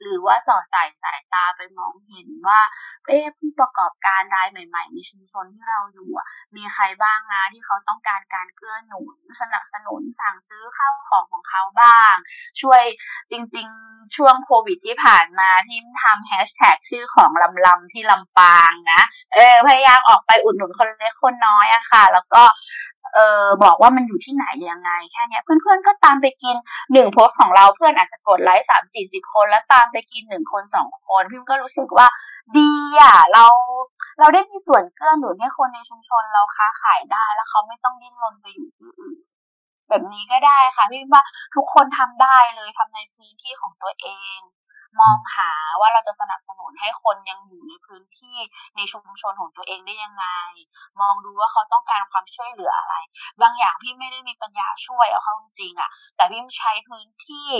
[0.00, 2.60] หรือว่าสอดสายสายตาไปมองเห็นว่า
[3.06, 6.10] เอ๊ผู้ประกอบการรายใหม่ ๆ ในชุมชนที่เราอยู่
[6.56, 12.14] มีใครบ้างนะที่เขาต้องการการเกื้อหนุนสนับสนุนสั่งซื้อข้าวของของเขาบ้าง
[12.60, 12.82] ช่วย
[13.30, 19.00] จริง ๆ ช่วงโควิดที่ผ่านมาที่ทำแฮชแท็กชื่อของลำลำที่ลำปางนะ
[19.34, 22.42] เออพยายามออกไปอุดหนุนคนเล็กคนน้อยอะค่ะ แล้วก็
[23.14, 26.56] เออบอกว่ามันอยู่ที่ไหนยังไงแค่นี้เพื่อนๆก็ตามไปกิน
[26.92, 32.06] หนึ่งโพสของเราเพื่อนอาจจะกดไลค์สามสี่สิบคน แล้วตามไปกินหนึ่งคนสองคนพี่ก็รู้สึกว่า
[32.56, 33.46] ดีอะเรา
[34.18, 39.16] เราได้มีส่วนเกื้อหนุนให้คนในชุมชนเราค้าขายได้แล้วเขาไม่ต้องดิ้นรนไปอยู่ที่อื่น
[39.88, 41.22] แบบนี้ก็ได้ค่ะพี่ว่า
[41.54, 44.38] ทุกคนทำได้เลยทำในพื้นที่ของตัวเอง
[45.00, 48.38] มองหาว่าเราจะสนับสนุนให้คนยังอยู่ในพื้นที่
[48.76, 50.26] ในชุมชนของตัวเองได้ยังไง
[51.00, 52.94] มองดูว่าเขาต้องการความช่วยเหลืออะไร
[53.42, 57.50] บางอย่างพี่ไม่ได้มีปัญญาช่วยเอาเข้าจริงอะ แต่พี่ใช้พื้นที่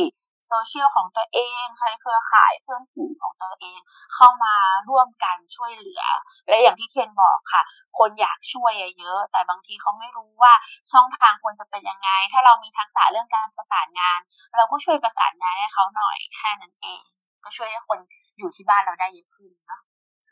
[0.46, 3.81] โซเชียลของตัวเองใช้เครือข่ายเพื่อนฝูงของตัวเอง
[4.14, 4.55] เข้ามา
[4.88, 6.03] ร่วมกันช่วยเหลือ
[6.48, 7.62] และอย่างที่เคนบอกค่ะ
[7.98, 10.53] คนอยากช่วยเยอะ แต่บางทีเขาไม่รู้ว่า
[10.90, 14.20] ช่องทางควรจะเป็นยังไง ถ้าเรามีทักษะเรื่องการประสานงาน
[14.57, 17.03] เราก็ช่วยประสานงานให้เขาหน่อยแค่นั้นเอง
[17.44, 17.98] ก็ช่วยให้คน
[18.38, 19.81] อยู่ที่บ้านเราได้เยอะขึ้นเนาะ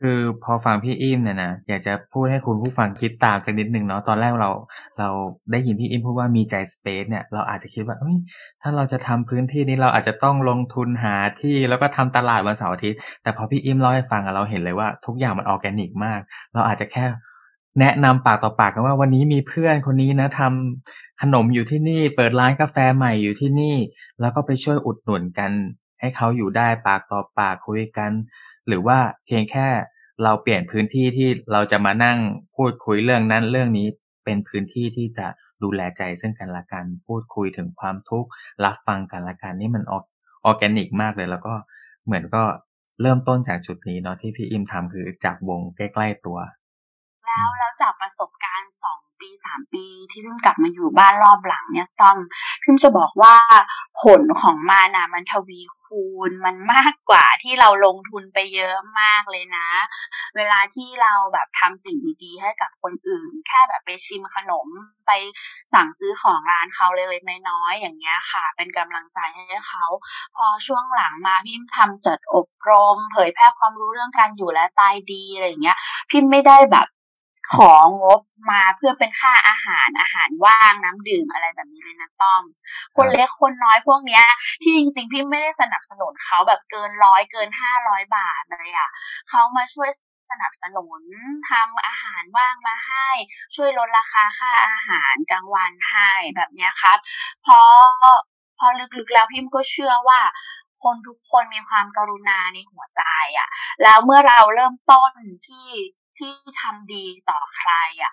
[0.00, 4.50] คือพอฟังพี่อิมเนี่ยนะอยากจะพูดให้คุณผู้ฟังคิดตามสักนิดหนึ่งเนาะตอนแรกเรา
[4.98, 5.08] เรา
[5.52, 7.96] ได้ยินพี่อิมพูดว่ามีใจสเปซเนี่ยเราอาจจะคิดว่า
[8.62, 16.20] ถ้าเราจะทำพื้นที่นี้เราอาจจะต้องลงทุนหาที่แล้วก็ทำตลาดวันเสาร์อาทิตย์แต่พอพี่อิมเล่าให้ฟังเราเห็นเลยว่าทุกอย่างมันออร์แกนิกมาก
[16.54, 17.04] เราอาจจะแค่
[17.80, 23.76] แนะนำปากต่อปากกันว่าวันนี้มีเพื่อนคนนี้นะทำขนมอยู่ที่นี่ เปิดร้านกาแฟใหม่อยู่ที่นี่
[24.20, 25.50] แล้วก็ไปช่วยอุดหนุนกัน
[26.00, 28.10] ให้เขาอยู่ได้ปากต่อปากคุยกัน
[28.66, 29.66] หรือว่าเพียงแค่
[30.24, 32.18] เราเปลี่ยนพื้นที่ที่เราจะมานั่ง
[32.56, 33.88] พูดคุยเรื่องนั้นเรื่องนี้
[34.24, 35.26] เป็นพื้นที่ที่จะ
[35.62, 38.28] ดูแลใจซึ่งกันและกัน พูดคุยถึงความทุกข์
[38.64, 39.94] รับฟังกันและกันนี่มันอ
[40.50, 41.54] อร์แกนิกมากเลย แล้วก็
[42.06, 42.42] เหมือนก็
[43.02, 46.38] เริ่มต้นจากจุดนี้เนาะที่พี่อิมทำคือจับวงใกล้ ๆตัว
[47.26, 52.18] แล้วแล้วจากประสบการณ์สอง ปีสามปีที่พิ่งกลับมาอยู่บ้านรอบหลังเนี่ยต้อม
[52.64, 53.34] พิ่งจะบอกว่า
[54.02, 59.68] ผลของมันนะมันทวีคูณมันมากกว่าที่เราลงทุนไปเยอะมากเลยนะ
[60.36, 64.68] เวลาที่เราแบบทำสิ่งดีๆให้กับคนอื่น แค่แบบไปชิมขนม
[65.06, 65.12] ไป
[65.72, 69.84] สั่งซื้อของร้านเขาเลยๆน้อยๆอย่างเงี้ยค่ะ เป็นกำลังใจให้เขา
[70.36, 75.76] พอช่วงหลังมาพิมทำจัดอบรม เผยแพร่ความรู้เรื่องการอยู่และตายดีอะไรอย่างเงี้ย
[76.10, 76.86] พิมไม่ได้แบบ
[77.54, 82.42] ของบมาเพื่อเป็นค่าอาหารอาหารว่างน้ำดื่มอะไรแบบนี้เลยนะต้อม
[82.96, 84.24] คนเล็กคนน้อยพวกเนี้ย
[84.62, 88.90] ที่จริงๆพี่ไม่ได้สนับสนุนเขาแบบเกินร้อยเกินห้าร้อยบาทเลยอะ
[89.28, 89.90] เขามาช่วย
[90.30, 91.02] สนับสนุน
[91.50, 93.08] ทำอาหารว่างมาให้
[93.56, 96.98] ช่วยลดราคาค่าอาหารกลางวันให้แบบเนี้ยครับ
[97.46, 97.60] พอ
[98.58, 98.66] พอ
[98.98, 100.20] ลึกๆแล้วพิมก็เชื่อว่า
[100.84, 103.02] คนทุกคนมีความกรุณาในหัวใจ
[103.38, 103.48] อะ่ะ
[103.82, 105.12] แล้วเมื่อเราเริ่มต้น
[105.48, 105.68] ที่
[106.18, 107.70] ที่ทำดีต่อใคร
[108.02, 108.12] อะ่ะ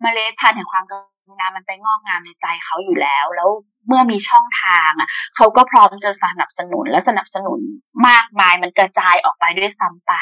[0.00, 0.92] เมล็ดพันธุ์แห่งความก
[1.28, 3.50] รุณามันไปงอกงามในใจเขาอยู่แล้ว แล้ว
[3.86, 7.60] เมื่อมีช่องทางอะเขาก็พร้อมจะสนับสนุนและสนับสนุน
[8.08, 10.12] มากมายมันกระจายออกไปด้วยซ้ำไป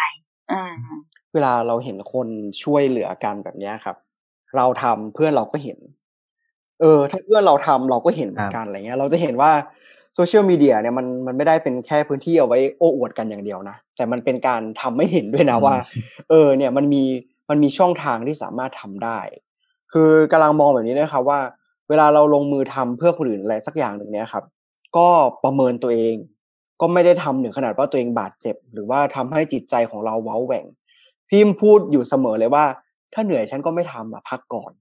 [0.53, 0.75] อืม
[1.33, 2.29] เวลาเราเห็นคน
[2.63, 3.97] ช่วยเหลือกันแบบนี้ครับ
[4.57, 5.79] เราทำเพื่อนเราก็เห็น
[6.81, 9.53] เออ ถ้าเพื่อนเราทำเราก็เห็นเหมือนกันอะไรเงี้ย เราจะเห็นว่า
[10.15, 15.77] โซเชียลมีเดียเนี่ยมันมันไม่ได้เป็นแค่พื้นที่เอาไว้โอ้อวดกันอย่างเดียวนะ แต่มันเป็นการทำไม่เห็นด้วยนะว่า
[16.29, 17.05] เออ เนี่ยมันมี
[17.51, 19.19] มันมีช่องทางที่สามารถทำได้
[19.93, 21.41] คือกำลังมองแบบนี้นะครับว่า
[21.89, 24.45] เวลาเราลงมือทำเพื่อคนอื่นอะไรสักอย่างหนึ่งเนี่ยครับ
[24.97, 25.09] ก็
[25.45, 26.17] ประเมินตัวเอง
[26.81, 30.65] ก็ไม่ได้ทำถึงขนาดว่าตัวเองบาดเจ็บ หรือว่าทำให้จิตใจของเราเว้าแหว่ง
[31.29, 32.65] พิมพูดอยู่เสมอเลยว่า
[33.13, 34.73] ถ้าเหนื่อยฉันก็ไม่ทำอะพักก่อน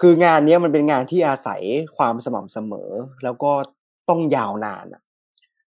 [0.00, 1.62] คืองานนี้มันเป็นงานที่อาศัย
[1.96, 2.90] ความสม่ำเสมอ
[3.24, 3.52] แล้วก็
[4.08, 5.02] ต้องยาวนานอะ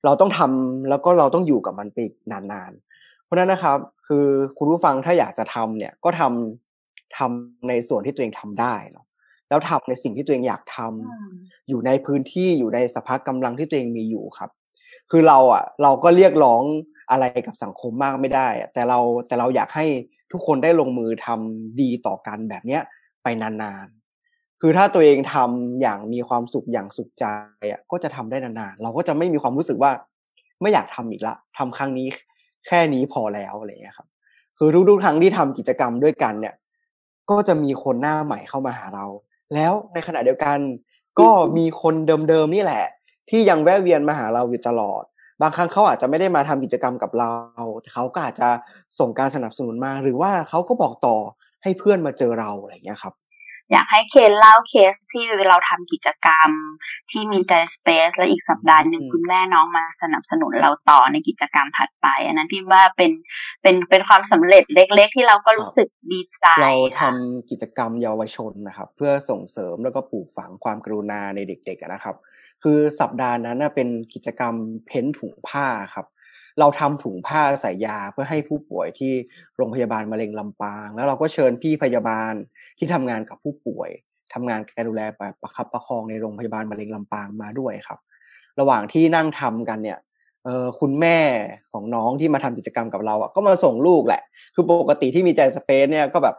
[0.06, 1.98] เราต้องทำแล้วก็เราต้องอยู่กับมันไป
[2.32, 4.26] นานๆ เพราะนั้นนะครับ คือ
[4.58, 9.06] คุณผู้ฟังถ้าอยากจะทำเนี่ยก็ทำทำในส่วนที่ตัวเองทำได้เนาะ
[9.50, 14.50] แล้วทำในสิ่งที่ตัวเองอยากทำอยู่ในพื้นที่อยู่ในสภาพกำลังที่ตัวเองมีอยู่ครับ
[15.12, 16.64] คือเราอะ เราก็เรียกร้อง
[17.12, 19.86] อะไรกับสังคมมากไม่ได้ แต่เราแต่เราอยากให้
[20.32, 22.82] ทุกคนได้ลงมือทำดีต่อกันแบบเนี้ย
[23.24, 23.99] ไปนานๆ
[24.62, 27.26] คือถ้าตัวเองทำอย่างมีความสุขอย่างสุขใจ
[27.72, 29.92] อะก็จะทำได้นานๆเราก็จะไม่มีความรู้สึกว่า
[30.62, 32.08] ไม่อยากทำอีกละทำครั้งนี้
[32.68, 34.08] แค่นี้พอแล้วอะไรเงี้ยครับ
[34.58, 36.56] คือทุกๆครั้งที่ทำกิจกรรมด้วยกันเนี่ย
[37.32, 39.06] ก็จะมีคนหน้าใหม่เข้ามาหาเรา
[39.54, 40.58] แล้วในขณะเดียวกัน
[41.20, 41.96] ก็มีคน
[42.30, 42.86] เดิมๆนี่แหละ
[43.30, 45.04] ที่ยังแวะเวียนมาหาเราอยู่ตลอด
[45.42, 47.34] บางครั้งเขาอาจจะไม่ได้มาทำกิจกรรมกับเรา
[47.82, 48.50] แต่เขาก็อาจจะ
[49.00, 51.18] ส่งการสนับสนุนมา หรือว่าเขาก็บอกต่อ
[51.64, 53.14] ให้เพื่อนมาเจอเราอะไรเงี้ยครับ
[53.72, 56.50] อยากให้เคนเล่าเคสที่เราทำกิจกรรม
[57.12, 63.12] ที่มีใจสเปซและอีกสัปดาห์หนึ่งคุณแม่น้องมาสนับสนุนเราต่อในกิจกรรมถัดไป อันนั้นพี่ว่าเป็น
[63.62, 72.16] เป็นเป็นความสำเร็จเล็ก ๆ ที่เราก็รู้สึกดีใจเราทำกิจกรรมเยาวชนนะครับ เพื่อส่งเสริมแล้วก็ปลูกฝังความกรุณาในเด็ก ๆนะครับ
[72.64, 74.56] คือสัปดาห์นั้นเป็นกิจกรรม
[74.88, 76.06] เพ้นถุงผ้าครับ
[76.60, 79.14] เราทำถุงผ้าใส่ยาเพื่อให้ผู้ป่วยที่
[79.58, 82.34] โรงพยาบาลมะเร็งลำปาง แล้วเราก็เชิญพี่พยาบาล
[82.78, 83.90] ที่ทำงานกับผู้ป่วย
[84.34, 88.00] ทำงานการดูแลแบบประคับประคองในโรงพยาบาลมะเร็งลำปางมาด้วยครับ
[88.60, 90.00] ระหว่างที่นั่งทำกันเนี่ย
[90.46, 91.20] เออคุณแม่
[91.72, 94.22] ของน้องที่มาทำกิจกรรมกับเราอะก็มาส่งลูกแหละ
[94.56, 96.36] คือปกติที่มีใจสเปซเนี่ยก็แบบ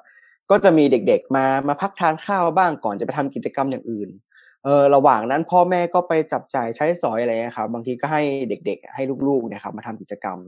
[0.51, 4.11] ก็จะมีเด็กๆมามาพักทานข้าวบ้างก่อนจะไปทำกิจกรรมอย่างอื่น
[4.64, 10.38] เออระหว่างนั้นพ่อแม่ก็ไปจับจ่ายใช้สอยอะไรนะครับบางทีก็ให้เด็กๆ ให้ลูกๆนี่ยครับมาทำกิจกรรม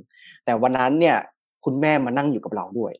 [0.44, 1.16] แต่วันนั้นเนี่ย
[1.64, 2.92] คุณแม่มานั่งอยู่กับเราด้วย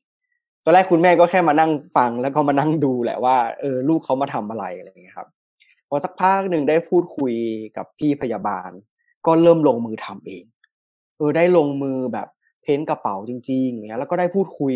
[0.64, 5.28] ตอนแรกคุณแม่ก็แค่มานั่งฟังแล้วก็มานั่งดูแหละว่าเออลูกเขามาทำอะไรอะไรเงี้ยครับ
[5.88, 7.34] พอสักพักหนึ่งได้พูดคุย
[7.76, 8.70] กับพี่พยาบาล
[9.26, 10.44] ก็เริ่มลงมือทำเอง
[11.18, 12.28] เออได้ลงมือแบบ
[12.62, 14.74] เพ้นกระเป๋าจริงๆอย่างเงี้ยแล้วก็ได้พูดคุย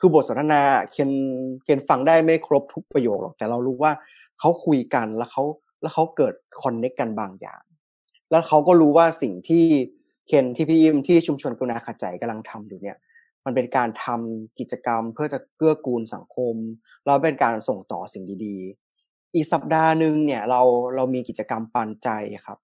[0.00, 0.62] คือบทสนทนา
[0.92, 1.10] เคน
[1.64, 3.92] เคนฟังได้ไม่ครบทุกประโยคหรอกแต่เรารู้ว่า
[4.40, 5.44] เขาคุยกันแล้วเขา
[5.82, 7.62] แล้วเขาเกิดคอนเน็กกันบางอย่าง
[8.30, 9.64] แล้วเขาก็รู้ว่าสิ่งที่
[10.26, 12.96] เคนที่พี่อิมที่ชุมชนกุณาขัดใจกำลังทำอยู่เนี่ย
[13.44, 16.54] มันเป็นการทำกิจกรรมเพื่อจะเกื้อกูลสังคม
[17.04, 20.62] แล้วเป็นการส่งต่อสิ่งดีๆ อีกสัปดาห์หนึ่งเนี่ยเรา
[20.96, 22.08] เรามีกิจกรรมปันใจ
[22.46, 22.58] ครับ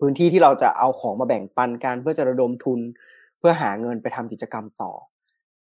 [0.00, 2.80] พื้นที่ที่เราจะเอาของมาแบ่งปันกันเพื่อจะระดมทุน
[3.38, 4.92] เพื่อหาเงินไปทำกิจกรรมต่อ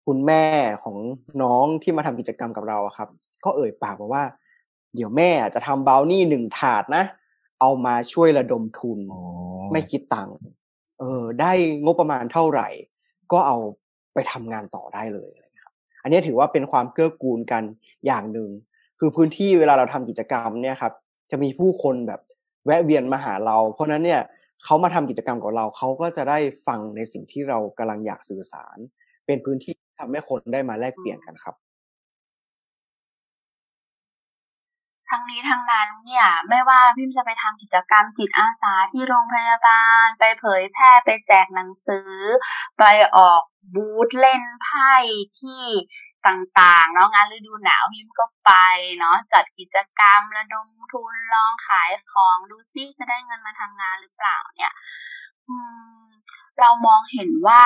[0.05, 0.43] คุณแม่
[0.83, 0.97] ของ
[1.41, 3.09] น้องที่มาทำกิจกรรมกับเราครับ
[3.45, 4.23] ก็เอ่ยปากบอกว่า
[4.95, 7.03] เดี๋ยวแม่จะทำบราวนี่หนึ่งถาดนะ
[7.61, 8.99] เอามาช่วยระดมทุน
[9.71, 10.37] ไม่คิดตังค์
[10.99, 11.51] เออ ได้
[11.83, 12.67] งบประมาณเท่าไหร่
[13.31, 13.57] ก็เอา
[14.13, 17.63] ไปทำงานต่อได้เลยอะไรครับ อันนี้ถือว่าเป็นความเกื้อกูลกัน
[18.05, 18.49] อย่างหนึ่ง
[18.99, 20.93] คือพื้นที่เวลาเราทำกิจกรรมเนี่ยครับ
[21.31, 22.19] จะมีผู้คนแบบ
[22.65, 24.21] แวะเวียนมาหาเรา เพราะนั้นเนี่ย
[24.63, 28.77] เขามาทำกิจกรรมกับเราเขาก็จะได้ฟังในสิ่งที่เรากำลังอยากสื่อสาร
[29.25, 31.55] เป็นพื้นที่ทำให้คนได้มาแลกเปลี่ยนกันครับ
[35.09, 42.11] ทั้งนี้ทั้งนั้นเนี่ยไม่ว่าพิมจะไปทำกิจกรรมจิตอาสาที่โรงพยาบาล ไปเผยแพร่ไปแจกหนังสือ
[42.79, 42.83] ไป
[43.15, 43.41] ออก
[43.75, 44.93] บูธเล่นไพ่
[45.39, 45.65] ที่
[46.27, 48.51] ต่างๆเนาะงานฤดูหนาวพิมก็ไป
[48.97, 54.73] เนาะจัดกิจกรรมระดมทุนลองขายของดูซิจะได้เงินมาทำงานหรือเปล่าเนี่ย
[55.47, 55.55] อื
[56.01, 56.04] ม
[56.59, 57.61] เรามองเห็นว่า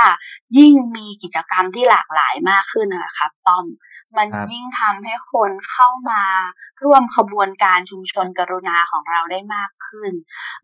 [0.57, 3.65] ยิ่งมีกิจกรรมที่หลากหลายมากขึ้นนะครับต้อม
[4.17, 6.23] มันยิ่งทำให้คนเข้ามา
[6.83, 10.11] ร่วมขบวนการชุมชนกรุณาของเราได้มากขึ้น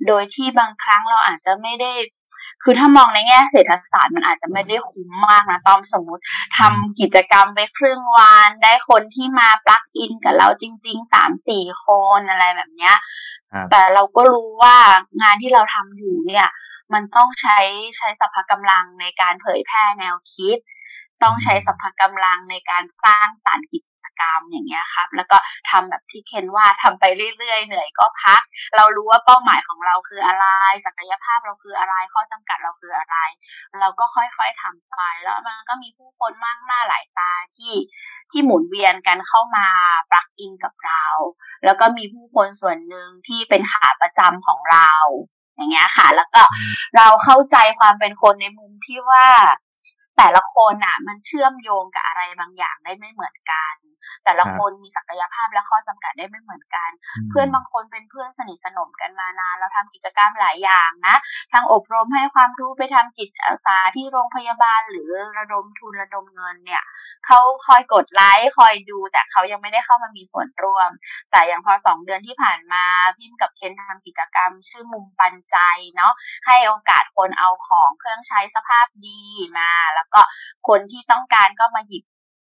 [0.07, 1.91] โดยที่บางครั้งเราอาจจะไม่ได้
[2.63, 6.23] คือถ้ามองในแง่เศรษฐศาสตร์มันอาจจะไม่ได้คุ้มมากนะต้อมสมมติ
[6.57, 12.95] ทำกิจกรรมไปครึ่งวันได้คนที่มาปลักอินกับเราจริงๆสามสี่คนอะไรแบบเนี้ย
[13.71, 14.75] แต่เราก็รู้ว่า
[15.21, 16.47] งานที่เราทำอยู่เนี่ย
[16.93, 17.59] มันต้องใช้
[17.97, 20.57] ใช้สัพพะกำลังในการเผยแพร่แนวคิด
[21.23, 25.37] ต้องใช้สัพพะกำลังในการสร้างสารรค์กิจกรรมอย่างเงี้ยครับ แล้วก็
[25.69, 27.03] ทำแบบที่เคนว่าทำไป
[27.37, 28.41] เรื่อยๆ เหนื่อยก็พัก
[28.75, 30.45] เรารู้ว่าเป้าหมายของเราคืออะไร
[30.85, 33.15] ศักยภาพเราคืออะไร ข้อจำกัดเราคืออะไร
[33.79, 37.75] เราก็ค่อยๆทำไป แล้วมันก็มีผู้คนมากหน้าหลายตาที่
[38.31, 39.67] ที่หมุนเวียนกันเข้ามา
[40.11, 41.05] ปลักอินกับเรา
[41.65, 44.91] แล้วก็มีผู้คนส่วนหนึ่งที่เป็นขาประจำของเรา
[45.55, 46.43] อย่างเงี้ยค่ะ แล้วก็
[46.95, 49.25] เราเข้าใจความเป็นคนในมุมที่ว่า
[50.17, 53.75] แต่ละคนอะมันเชื่อมโยงกับอะไรบางอย่างได้ไม่เหมือนกัน
[54.25, 56.89] แต่ละคนมีศักยภาพและข้อจำกัดได้ไม่เหมือนกัน
[57.29, 61.15] เพื่อนบางคนเป็นเพื่อนสนิทสนมกันมานานเราทำกิจกรรมหลายอย่างนะ
[61.53, 66.83] ทั้งอบรมให้ความรู้ไปทำจิตอาสาที่โรงพยาบาลหรือระดมทุนระดมเงินเนี่ย
[67.25, 70.89] เขาคอยกดไลค์คอยดูแต่เขายังไม่ได้เข้ามามีส่วนร่วม
[71.31, 72.83] แต่อย่างพอสองเดือนที่ผ่านมา
[73.17, 75.57] พิมกับเคนทำกิจกรรม ชื่อมุมปันใจ
[75.95, 76.13] เนาะ
[76.47, 79.21] ให้โอกาสคนเอาของเครื่องใช้สภาพดี
[79.57, 80.21] มาแล้วก็
[80.67, 82.03] คนที่ต้องการก็มาหยิบ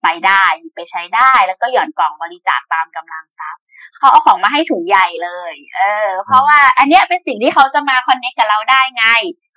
[0.03, 3.61] ไปได้หยิบไปใช้ได้ แล้วก็หย่อนกล่องบริจาคตามกำลังทรัพย์
[3.97, 9.05] เขาเอาของมาให้ถุงใหญ่เลย เออ เพราะว่าอันเนี้ยเป็นสิ่งที่เขาจะมาคอนเนคกับเราได้ไง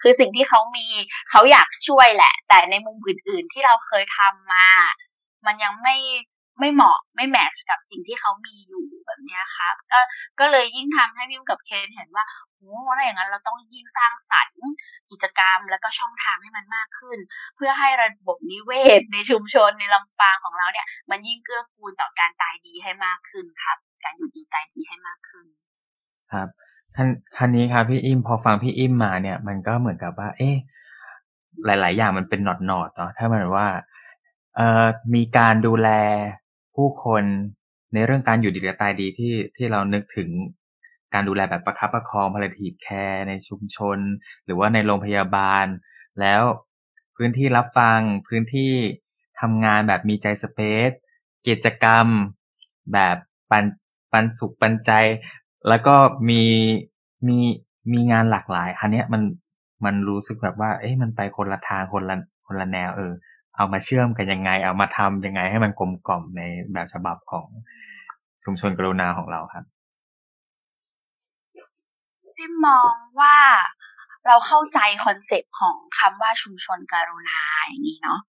[0.03, 0.87] คือสิ่งที่เขามี
[1.31, 4.69] เขาอยากช่วยแหละ แต่ในมุมอื่น ๆ ที่เราเคยทำมา
[5.47, 5.97] มันยังไม่
[6.59, 9.50] ไม่เหมาะไม่แมทช์กับสิ่งที่เขามีอยู่แบบนี้ครับ
[9.93, 10.01] ก็
[10.41, 12.25] ก็เลยยิ่งทำให้พิมกับเคนเห็นว่า
[12.57, 14.63] โอ้ถ้าอย่างนั้นเราต้องยิ่งสร้างสรรค์
[15.11, 17.19] กิจกรรมแล้วก็ช่องทางให้มันมากขึ้น
[17.57, 25.47] เพื่อให้ระบบนิเวศในชุมชนในลำปางของเราเนี่ย มันยิ่งเกื้อกูลต่อการตายดีให้มากขึ้นครับ การอยู่ดีตายดีให้มากขึ้น
[26.33, 26.49] ครับ
[26.97, 30.57] คันคันนี้ครับพี่อิมพอฟังพี่อิมมาเนี่ย มันก็เหมือนกับว่า เอ๊ะ
[31.65, 33.69] หลาย ๆ อย่างมันเป็นหนอดหนอดเนาะถ้ามันว่า
[34.57, 35.89] เอ่อมีการดูแล
[36.77, 37.25] ผู้คน
[37.95, 40.31] ในเรื่องการอยู่ดีและตายดีที่ที่เรานึกถึง
[41.15, 43.99] การดูแลแบบประคับประคองพาราทีฟแคร์ในชุมชน
[44.45, 45.67] หรือว่าในโรงพยาบาล
[46.21, 46.43] แล้ว
[47.17, 48.73] พื้นที่รับฟังพื้นที่
[49.41, 50.91] ทำงานแบบมีใจสเปซ
[51.49, 52.07] กิจกรรม
[52.93, 53.17] แบบ
[53.51, 53.65] ปัน
[54.13, 54.91] ปันสุขปันใจ
[55.69, 55.97] แล้วก็
[56.29, 56.43] มี
[57.29, 57.39] มี
[57.93, 59.23] มีงานหลากหลายคันเนี้ยมัน
[59.85, 63.13] มันรู้สึกแบบว่า เอ๊ะมันไปคนละทางคนละคนละแนวเออ
[63.61, 66.43] เอามาเชื่อมกันยังไง เอามาทำยังไงให้มันกลมกล่อมใน
[66.73, 67.47] แบบฉบับของ
[68.45, 69.65] ชุมชนกรุณาของเราครับ
[72.37, 73.37] ที่มองว่า
[74.27, 78.21] เราเข้าใจคอนเซปต์ของคำว่าชุมชนกรุณาอย่างนี้เนาะ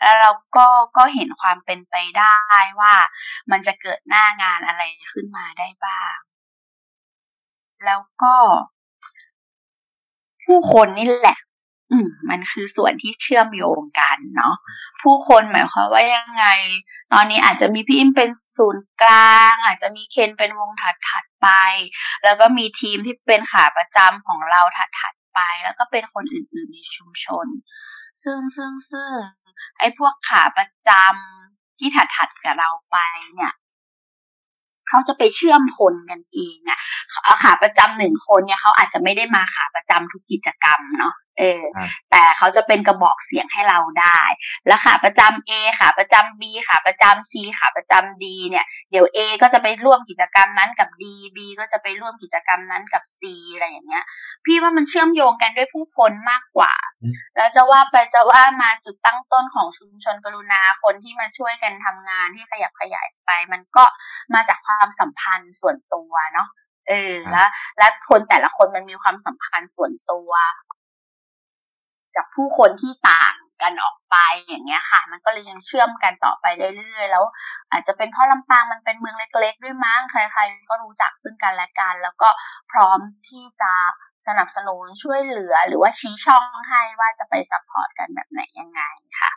[0.00, 2.36] แล้วเราก็ก็เห็นความเป็นไปได้
[2.80, 2.94] ว่า
[3.50, 6.16] มันจะเกิดหน้างานอะไรขึ้นมาได้บ้าง
[7.86, 8.34] แล้วก็
[10.44, 11.38] ผู้คนนี่แหละ
[12.04, 14.54] มมันคือส่วนที่เชื่อมโยงกันเนาะ
[15.02, 16.44] ผู้คนหมายความว่ายังไง
[17.12, 21.48] ตอนนี้อาจจะมีพี่อิมเป็นศูนย์กลาง อาจจะมีเคนเป็นวงถัดถัดไป
[22.24, 27.46] แล้วก็มีทีมที่เป็นขาประจำของเราถัดถัดไป แล้วก็เป็นคนอื่นๆในชุมชน
[28.24, 29.12] ซึ่งซึ่งซึ่ง
[29.78, 32.96] ไอ้พวกขาประจำที่ถัดถัดกับเราไป
[33.34, 33.52] เนี่ย
[34.88, 36.78] เขาจะไปเชื่อมคนกันเองอะ
[37.42, 41.62] ขาประจำหนึ่งคนเนี่ยเขาอาจจะไม่ได้มาขาประจำทุกกิจกรรมเนาะ เออ
[42.10, 44.20] แต่เขาจะเป็นกระบอกเสียงให้เราได้
[44.66, 51.04] แล้วขาประจำ A ขาประจำ B ขาประจำ C ขาประจำ D เนี่ย เดี๋ยว A ก็จะไปร่วมกิจกรรมนั้นกับ D
[51.36, 53.20] B ก็จะไปร่วมกิจกรรมนั้นกับ C
[53.54, 54.04] อะไรอย่างเงี้ย
[54.44, 56.74] พี่ว่ามันเชื่อมโยงกันด้วยผู้คนมากกว่า
[57.36, 63.84] แล้วจะว่าไปจะว่ามาจุดตั้งต้นของชุมชนกรุณาคนที่มาช่วยกันทำงานที่ขยับขยายไป มันก็
[64.34, 66.48] มาจากความสัมพันธ์ส่วนตัวเนาะ
[66.88, 67.48] เออแล้ว
[67.78, 74.16] และคนแต่ละคนมันมีความสัมพันธ์ส่วนตัวกับผู้คนที่ต่างกันออกไป
[74.48, 77.24] อย่างเงี้ยค่ะ มันก็เลยยังเชื่อมกันต่อไปเรื่อยๆแล้ว
[77.70, 82.28] อาจจะเป็นเพราะลำปางมันเป็นเมืองเล็กๆด้วยมั้งใครๆก็รู้จักซึ่งกันและกัน แล้วก็
[82.72, 83.72] พร้อมที่จะ
[84.26, 88.82] สนับสนุนช่วยเหลือหรือว่าชี้ช่องให้ว่าจะไป support กันแบบไหนยังไง
[89.20, 89.32] ค่ะ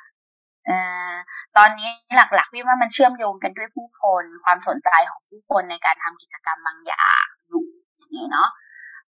[0.70, 0.72] อ
[1.10, 1.12] อ
[1.58, 7.66] ตอนนี้หลักๆพี่ว่ามันเชื่อมโยงกันด้วยผู้คนความสนใจของผู้คนในการทำกิจกรรมบางอย่างอยู่
[7.96, 8.50] อย่างนี้เนาะ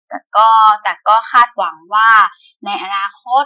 [0.08, 0.48] แต่ก็
[0.84, 2.10] แต่ก็คาดหวังว่า
[2.66, 3.46] ในอนาคต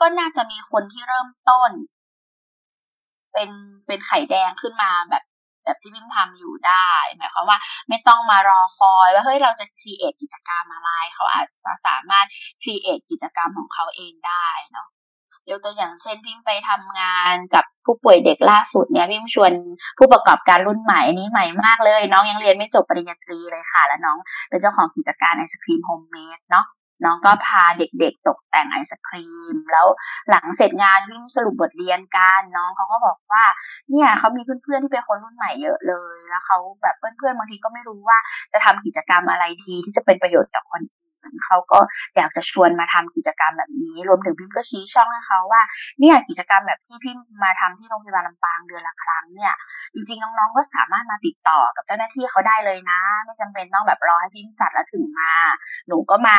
[0.00, 1.70] ก็น่าจะมีคนที่เริ่มต้น
[3.32, 3.50] เป็น
[3.86, 5.24] เป็นไข่แดงขึ้นมาแบบ
[5.64, 7.58] แบบที่พิมทำอยู่ได้หมายความว่า
[7.88, 12.26] ไม่ต้องมารอคอยว่าเฮ้ยเราจะครีเอทกิจกรรมอะไรเขาอาจจะสามารถ
[12.62, 14.88] create กิจกรรมของเขาเองได้เนาะ
[15.50, 19.52] ยกตัวอย่างเช่นพิมไปทำงานกับผู้ป่วยเด็กล่าสุดเนี่ยพิมชวน
[19.98, 26.66] ผู้ประกอบการรุ่นใหม่นี้ใหม่มากเลย น้องยังเรียนไม่จบปริญญาตรีเลยค่ะ แล้วน้องเป็นเจ้าของกิจการไอศครีม homemade เนาะ
[27.04, 29.86] น้องก็พาเด็กๆตกแต่งไอศครีม แล้ว
[30.30, 33.42] หลังเสร็จงานพิมสรุปบทเรียนกันน้องเขาก็บอกว่า
[33.90, 38.18] เนี่ยเขามีเพื่อนๆที่เป็นคนรุ่นใหม่เยอะเลย แล้วเขาแบบเพื่อนๆบางทีก็ไม่รู้ว่า
[38.52, 40.80] จะทำกิจกรรมอะไรดีที่จะเป็นประโยชน์กับคน
[41.44, 41.78] เขาก็
[42.16, 45.62] อยากจะชวนมาทำกิจกรรมแบบนี้ รวมถึงพิมก็ชี้ช่องให้เขาว่า
[46.00, 49.54] เนี่ยกิจกรรมแบบที่พิมมาทำที่โรงพยาบาลลำปางเดือนละครั้งเนี่ย
[49.94, 55.32] จริงๆน้องๆก็สามารถมาติดต่อกับเจ้าหน้าที่เขาได้เลยนะ ไม่จำเป็นต้องแบบรอให้พิมจัดแล้วถึงมา
[55.88, 56.38] หนูก็มา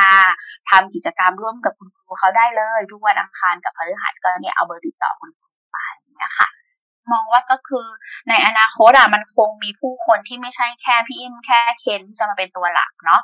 [0.69, 5.78] ทำกิจกรรมร่วมกับคุณครูเขาได้เลยทุกวันอังคารกับพฤหัสก็เนี่ยเอาเบอร์ติดต่อคุณครูไป
[6.15, 6.49] เนี่ยค่ะ
[7.12, 7.88] มองว่าก็คือ
[8.30, 13.21] ในอนาคตอะมันคงมีผู้คนที่ไม่ใช่แค่พี่อิมแค่เคนที่จะมาเป็นตัวหลักเนาะ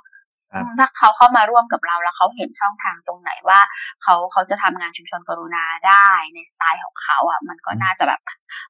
[0.79, 3.59] ถ้าเขาเข้ามาร่วมกับเราแล้วเขาเห็นช่องทางตรงไหนว่า
[4.03, 8.21] เขาเขาจะทำงานชุมชนกรุณาได้ในสไตล์ของเขาอะ มันก็น่าจะแบบ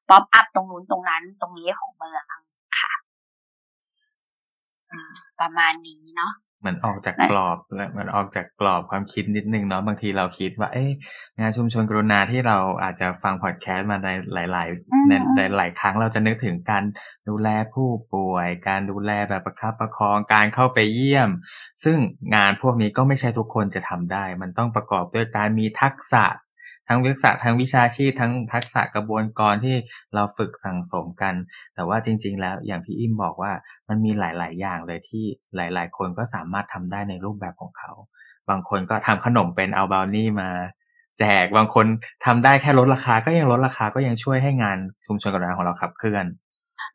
[0.08, 2.24] pop up ตรงนู้นตรงนั้นตรงนี้ของเมือง
[2.78, 2.92] ค่ะ
[5.40, 10.90] ประมาณนี้เนาะ เหมือนออกจากกรอบและเหมือนออกจากกรอบความคิดนิดนึงเนาะบางทีเราคิดว่า เอ๊ะ
[11.38, 16.84] งานชุมชนกรุณาที่เราอาจจะฟังพอดแคสต์มาในหลายๆในหลายครั้งเราจะนึกถึงการ
[17.28, 21.30] ดูแลผู้ป่วย การดูแลแบบประคับประคองการเข้าไปเยี่ยม
[21.84, 21.96] ซึ่ง
[22.34, 26.24] งานพวกนี้ก็ไม่ใช่ทุกคนจะทำได้ มันต้องประกอบด้วยการมีทักษะ
[26.88, 29.76] ทั้งทักษะทั้งวิชาชีพทั้งทักษะกระบวนการที่
[30.14, 31.34] เราฝึกสั่งสมกัน
[31.74, 33.52] แต่ว่าจริง ๆ แล้วอย่างพี่อิมบอกว่า
[33.88, 35.24] มันมีหลาย ๆ อย่างเลยที่
[35.56, 37.92] หลาย ๆ คนก็สามารถทำได้ในรูปแบบของเขา
[38.50, 40.50] บางคนก็ทำขนมเป็นเอาบาวนี่มา
[41.18, 41.86] แจกบางคน
[42.24, 46.26] ทำได้แค่ลดราคาก็ยังลดราคาก็ยังช่วยให้งานชุมชนกระดานของเราขับเคลื่อน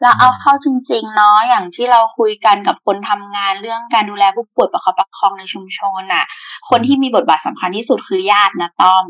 [0.01, 6.25] เราเอาเข้าจริงๆเนาะอย่างที่เราคุยกันกับคนทำงานเรื่องการดูแลผู้ป่วยประคับประคองในชุมชนอะ
[6.69, 9.05] คนที่มีบทบาทสำคัญที่สุดคือญาตินะต้อม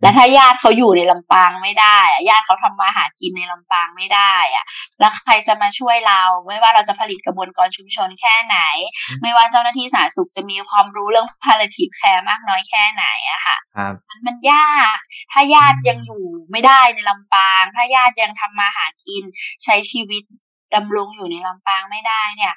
[0.00, 4.64] และถ้าญาติเขาอยู่ในลำปางไม่ได้อะญาติเขาทำมาหากินในลำปางไม่ได้อะ
[5.00, 8.58] แล้วใครจะมาช่วยเรา ไม่ว่าเราจะผลิตกระบวนการชุมชนแค่ไหน
[9.22, 14.96] ไม่ว่าเจ้าหน้าที่สาธารณสุขจะมีความรู้เรื่อง palliative care มากน้อยแค่ไหนอะค่ะครับมันมันยาก
[15.32, 19.22] ถ้าญาติยังอยู่ไม่ได้ในลำปาง ถ้าญาติยังทำมาหากิน
[19.64, 20.22] ใช้ชีวิต
[20.74, 22.54] ดำรงอยู่ในลำปางไม่ได้เนี่ย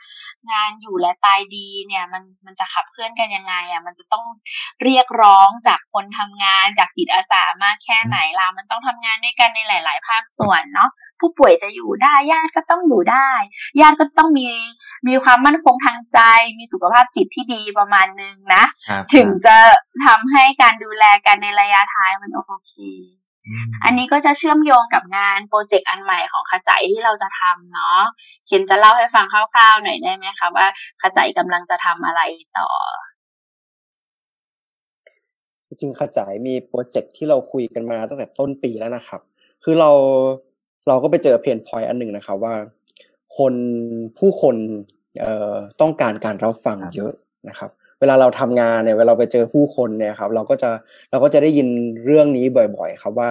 [0.52, 4.26] งานอยู่และตายดีเนี่ยมันมันจะขับเคลื่อนกันยังไงอะมันจะต้อง
[4.84, 10.90] เรียกร้องจากคนทำงานจากจิตอาสามากแค่ไหนล่ะมันต้องทำงานด้วยกันในหลาย ๆ ภาคส่วนเนาะ
[11.20, 13.30] ผู้ป่วยจะอยู่ได้ญาติก็ต้องอยู่ได้
[13.82, 14.48] ญาติก็ต้องมี
[15.08, 16.20] มีความมั่นคงทางใจ
[16.58, 19.58] มีสุขภาพจิตที่ดีประมาณนึงนะครับถึงจะ
[20.06, 22.74] ทำให้การดูแลกันในระยะท้ายมันโอเค
[23.48, 28.02] อืมอันนี้ก็จะเชื่อมโยงกับงานโปรเจกต์อันใหม่ของขจายที่เราจะทำเนาะ
[28.48, 30.68] เคนจะเล่าให้ฟังคร่าวๆหน่อยได้ไหมคะว่า
[31.02, 32.22] ขจายกำลังจะทำอะไร
[32.58, 32.70] ต่อ
[35.68, 39.22] จริงๆขจายมีโปรเจกต์ที่เราคุยกันมาตั้งแต่ต้นปีแล้วนะครับ
[39.64, 39.92] คือเรา
[40.88, 42.56] เราก็ไปเจอเพนพอยต์อันหนึ่งนะครับว่า
[43.38, 43.54] คน
[44.18, 44.56] ผู้คน
[45.22, 47.14] เอ่อต้องการการรับฟังครับเยอะ
[47.50, 50.70] นะครับเวลาเราทำงานเนี่ยเวลาเราไปเจอผู้คนเนี่ยครับ เราก็จะ
[51.12, 51.68] เราก็จะได้ยิน
[52.06, 52.46] เรื่องนี้
[52.78, 53.30] บ่อย ๆ ครับว่า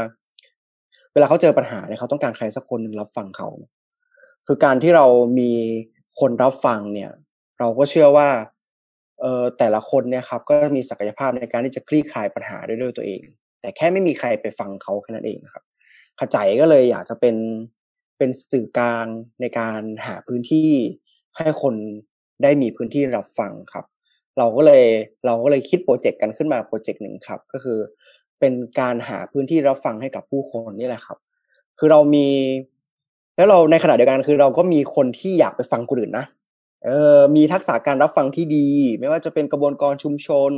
[1.12, 3.48] เวลาเขาเจอปัญหาเนี่ยเขาต้องการใครสักคนหนึ่งรับฟังเขา
[4.46, 5.06] คือการที่เรา
[5.38, 5.50] มี
[6.20, 7.10] คนรับฟังเนี่ย
[7.58, 8.28] เราก็เชื่อว่า
[9.20, 13.20] เอ่อแต่ละคนเนี่ยครับ ก็มีศักยภาพในการที่จะคลี่คลายปัญหาได้ด้วยตัวเอง
[13.60, 15.64] แต่แค่ไม่มีใครไปฟังเขาแค่นั้นเองนะครับ
[16.20, 17.36] ขจายก็เลยอยากจะเป็น
[18.18, 19.06] เป็นสื่อกลาง
[19.40, 20.70] ในการหาพื้นที่
[21.36, 21.74] ให้คน
[22.42, 23.84] ได้มีพื้นที่รับฟังครับ
[24.38, 24.84] เราก็เลย
[25.26, 27.78] เราก็เลยคิดโปรเจกต์กันขึ้นมาโปรเจกต์หนึ่งครับ ก็คือ
[28.40, 31.18] เป็นการหาพื้นที่รับฟังให้กับผู้คนนี่แหละครับ
[31.78, 32.28] คือเรามี
[33.36, 36.26] แล้วเราในขณะเดียวกันคือเราก็มีคนที่อยากไปฟังคนอื่นนะ
[36.84, 38.66] เออมีทักษะการรับฟังที่ดี
[39.00, 40.52] ไม่ว่าจะเป็นกระบวนการชุมชน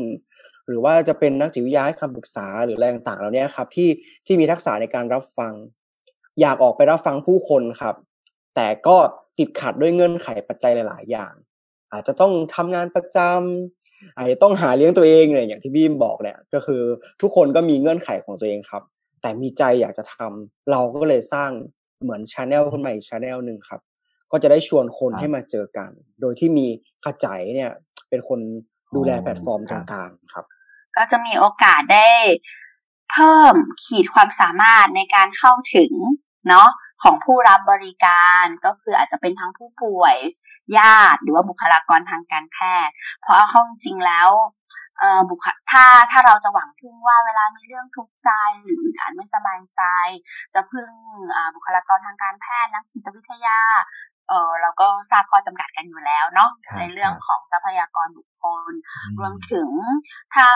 [0.67, 3.89] หรือว่าจะเป็นนักจิตวิทยาให้คำปรึกษาหรืออะไรต่างๆเหล่านี้ครับ ที่
[4.27, 5.53] ที่มีทักษะในการรับฟัง
[6.41, 7.95] อยากออกไปรับฟังผู้คนครับ
[8.55, 8.97] แต่ก็
[9.39, 11.33] ติดขัดด้วยเงื่อนไขปัจจัยหลาย ๆ อย่าง
[11.95, 16.83] อาจจะต้องทำงานประจำอาจจะต้องหาเลี้ยงตัวเองเนี่ยอย่างที่พี่บอกเนี่ยก็คือ
[17.21, 18.83] ทุกคนก็มีเงื่อนไขของตัวเองครับ
[19.23, 21.51] แต่มีใจอยากจะทำเราก็เลยสร้าง
[22.03, 23.81] เหมือน channel ขึ้นมาอีก channel หนึ่งครับ
[24.33, 25.91] ก็จะได้ชวนคนครับให้มาเจอกัน
[26.21, 26.67] โดยที่มี
[27.05, 27.73] ขจายเนี่ย
[28.09, 28.41] เป็นคน
[28.95, 30.45] ดูแลอ๋อแพลตฟอร์มคตรัรบงกลางครับ
[30.97, 32.11] ก็จะมีโอกาสได้
[33.11, 35.93] เพิ่มขีดความสามารถในการเข้าถึง
[36.49, 36.69] เนาะ
[37.03, 40.17] ของผู้รับบริการก็คืออาจจะเป็นทั้งผู้ป่วย
[40.79, 44.31] ญาติ หรือว่าบุคลากรทางการแพทย์ เพราะเอาเข้าจริงๆแล้ว
[44.99, 48.31] เอ่อบุคถ้าถ้าเราจะหวังพึ่งว่าเวลามีเรื่องทุกข์ใจ
[48.63, 49.83] หรืออึดอัดไม่สบายใจ
[50.55, 50.91] จะพึ่ง
[51.37, 53.59] อ่าบุคลากรทางการแพทย์นักจิตวิทยา
[54.29, 58.34] เออเราก็ทราบข้อจำกัดกันอยู่แล้วเนาะครับในเรื่องครับของทรัพยากรบุคค
[58.71, 58.73] ล
[59.05, 59.71] อืมรวมถึง
[60.35, 60.49] ถ้า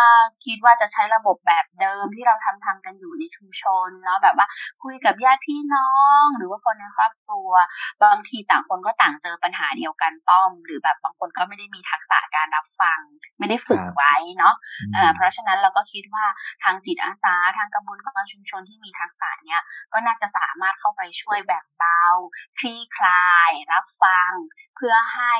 [0.44, 4.46] คิดว่าจะใช้ระบบแบบเดิมที่เราทำทำกันอยู่ในชุมชนเนาะแบบว่า
[4.82, 5.90] คุยกับญาติพี่น้อ
[6.22, 7.50] ง หรือว่าคนในครอบครัว
[8.04, 13.00] บางทีต่างคนก็ต่างเจอปัญหาเดียวกันต้อม หรือแบบบางคนก็ไม่ได้มีทักษะการรับฟัง
[13.38, 16.24] ไม่ได้ฝึกครับไว้เนาะอืมเอ่อเพราะฉะนั้นเราก็คิดว่า
[16.62, 19.62] ทางจิตอาสาทางกระบวนการชุมชนที่มีทักษะเนี้ย
[19.92, 22.02] ก็น่าจะสามารถเข้าไปช่วยแบ่งเบา
[22.58, 24.32] คลี่คลาย รับฟัง
[24.76, 25.34] เพื่อให้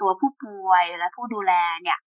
[0.00, 1.98] ตัวผู้ป่วยและผู้ดูแลเนี่ย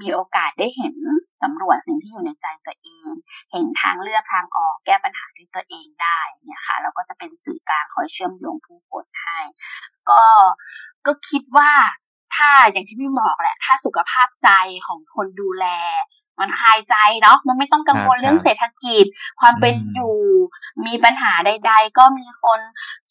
[0.00, 0.96] มีโอกาสได้เห็น
[1.42, 3.10] สำรวจสิ่งที่อยู่ในใจตัวเอง
[3.52, 9.38] เห็นทางเลือกทางออกแก้ปัญหาด้วยตัวเองได้เนี่ยค่ะแล้วก็จะเป็นสื่อกลางคอยเชื่อมโยงผู้คนให้
[10.10, 10.22] ก็
[11.06, 11.70] ก็คิดว่า
[12.34, 14.50] ถ้าอย่างที่พี่บอกแหละ ถ้าสุขภาพใจ
[14.86, 15.66] ของคนดูแล
[16.40, 19.04] มันคลายใจเนาะมันไม่ต้องกังวลครับเรื่องเศรษฐกิจ
[19.40, 20.16] ความเป็นอืมอยู่
[20.86, 22.60] มีปัญหาใด ๆ ก็มีคน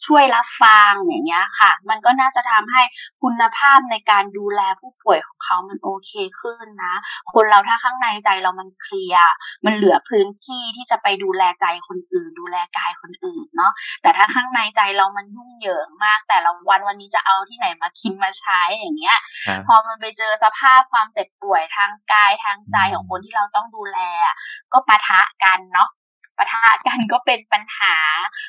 [0.06, 2.82] ช่วยรับฟังอย่างเงี้ยค่ะ มันก็น่าจะทำให้
[3.22, 6.96] คุณภาพในการดูแลผู้ป่วยของเขามันโอเคขึ้นนะ
[7.34, 9.32] คนเราถ้าข้างในใจเรามันเคลียร์
[9.66, 19.18] มันเหลือพื้นที่ที่จะไปดูแลใจคนอื่น ดูแลกายคนอื่นเนาะแต่ถ้าข้างในใจเรามันยุ่งเหยิงมาก แต่ละวันวันนี้จะเอาที่ไหนมากินมาใช้อย่างเงี้ย
[19.48, 24.36] ครับพอมันไปเจอสภาพความเจ็บป่วยทางกายทางใจของคนที่เราต้องดูแลอะ
[24.74, 25.90] ก็ปะทะกันเนาะ
[26.38, 27.96] ปะทะกันก็เป็นปัญหา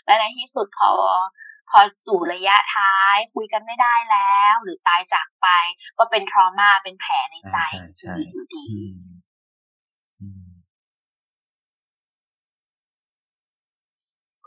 [0.06, 0.90] และในที่สุดพอ
[1.70, 5.46] พอสู่ระยะท้ายคุยกันไม่ได้แล้ว หรือตายจากไป
[5.98, 8.96] ก็เป็นทรมาเป็นแผลในใจใช่ใช่อยู่ดีอืม
[10.20, 10.46] อืม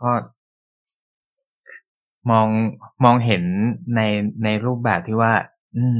[0.01, 0.11] ก็
[2.32, 2.47] มอง
[3.03, 3.43] มองเห็น
[3.95, 4.01] ใน
[4.43, 5.34] ในรูปแบบที่ว่า
[5.78, 5.99] อืม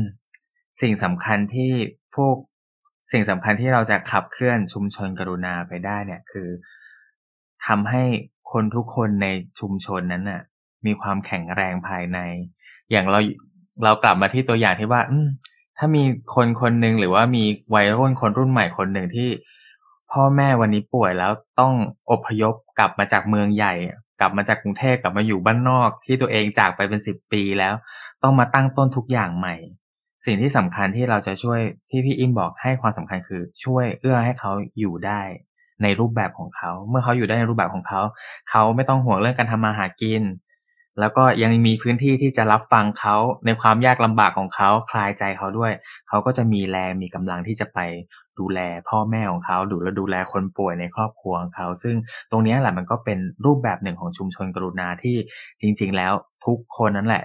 [0.82, 1.72] สิ่งสำคัญที่
[2.16, 2.36] พวก
[3.12, 6.50] สิ่งสำคัญที่เราจะขับเคลื่อนชุมชนกรุณาไปได้เนี่ยคือ
[7.68, 8.04] ทำให้
[8.52, 9.28] คนทุกคนใน
[9.60, 10.42] ชุมชนนั้นน่ะ
[10.86, 12.20] มีความแข็งแรงภายใน
[12.92, 13.20] อย่างเรา
[13.84, 15.02] เรากลับมาที่ตัวอย่างที่ว่า
[15.78, 16.04] ถ้ามี
[16.36, 17.44] คนคนหนึ่งหรือว่ามี
[17.76, 19.30] วัยรุ่นคนรุ่นใหม่คนหนึ่งที่
[20.12, 21.74] พ่อแม่วันนี้ป่วยแล้วต้อง
[22.12, 23.74] อพยพกลับมาจากเมืองใหญ่
[24.20, 27.74] กลับมาจากกรุงเทพกลับมาอยู่บ้านนอกที่ตัวเองจากไปเป็นสิบปีแล้ว
[28.24, 29.56] ต้องมาตั้งต้นทุกอย่างใหม่
[30.26, 31.60] สิ่งที่สำคัญที่เราจะช่วย
[31.90, 35.22] ที่พี่อิมบอกให้ความสำคัญคือช่วยเอื้อให้เขาอยู่ได้
[35.84, 38.02] ในรูปแบบของเขา เมื่อเขาอยู่ได้ในรูปแบบของเขา
[38.50, 40.24] เขาไม่ต้องห่วงเรื่องการทำมาหากิน
[41.00, 43.16] แล้วก็ยังมีพื้นที่ที่จะรับฟังเขา
[43.46, 45.72] ในความยากลำบากของเขาคลายใจเขาด้วย
[46.10, 47.80] เขาก็จะมีแรงมีกำลังที่จะไป
[48.40, 48.60] ดูแล
[48.90, 51.96] พ่อแม่ของเขาดูแลดูแลคนป่วยในครอบครัวของเขา ซึ่ง
[52.32, 55.16] ตรงนี้แหละมันก็เป็นรูปแบบหนึ่งของชุมชนกรุณาที่
[55.62, 56.14] จริง ๆ แล้ว
[56.46, 57.24] ทุกคนนั่นแหละ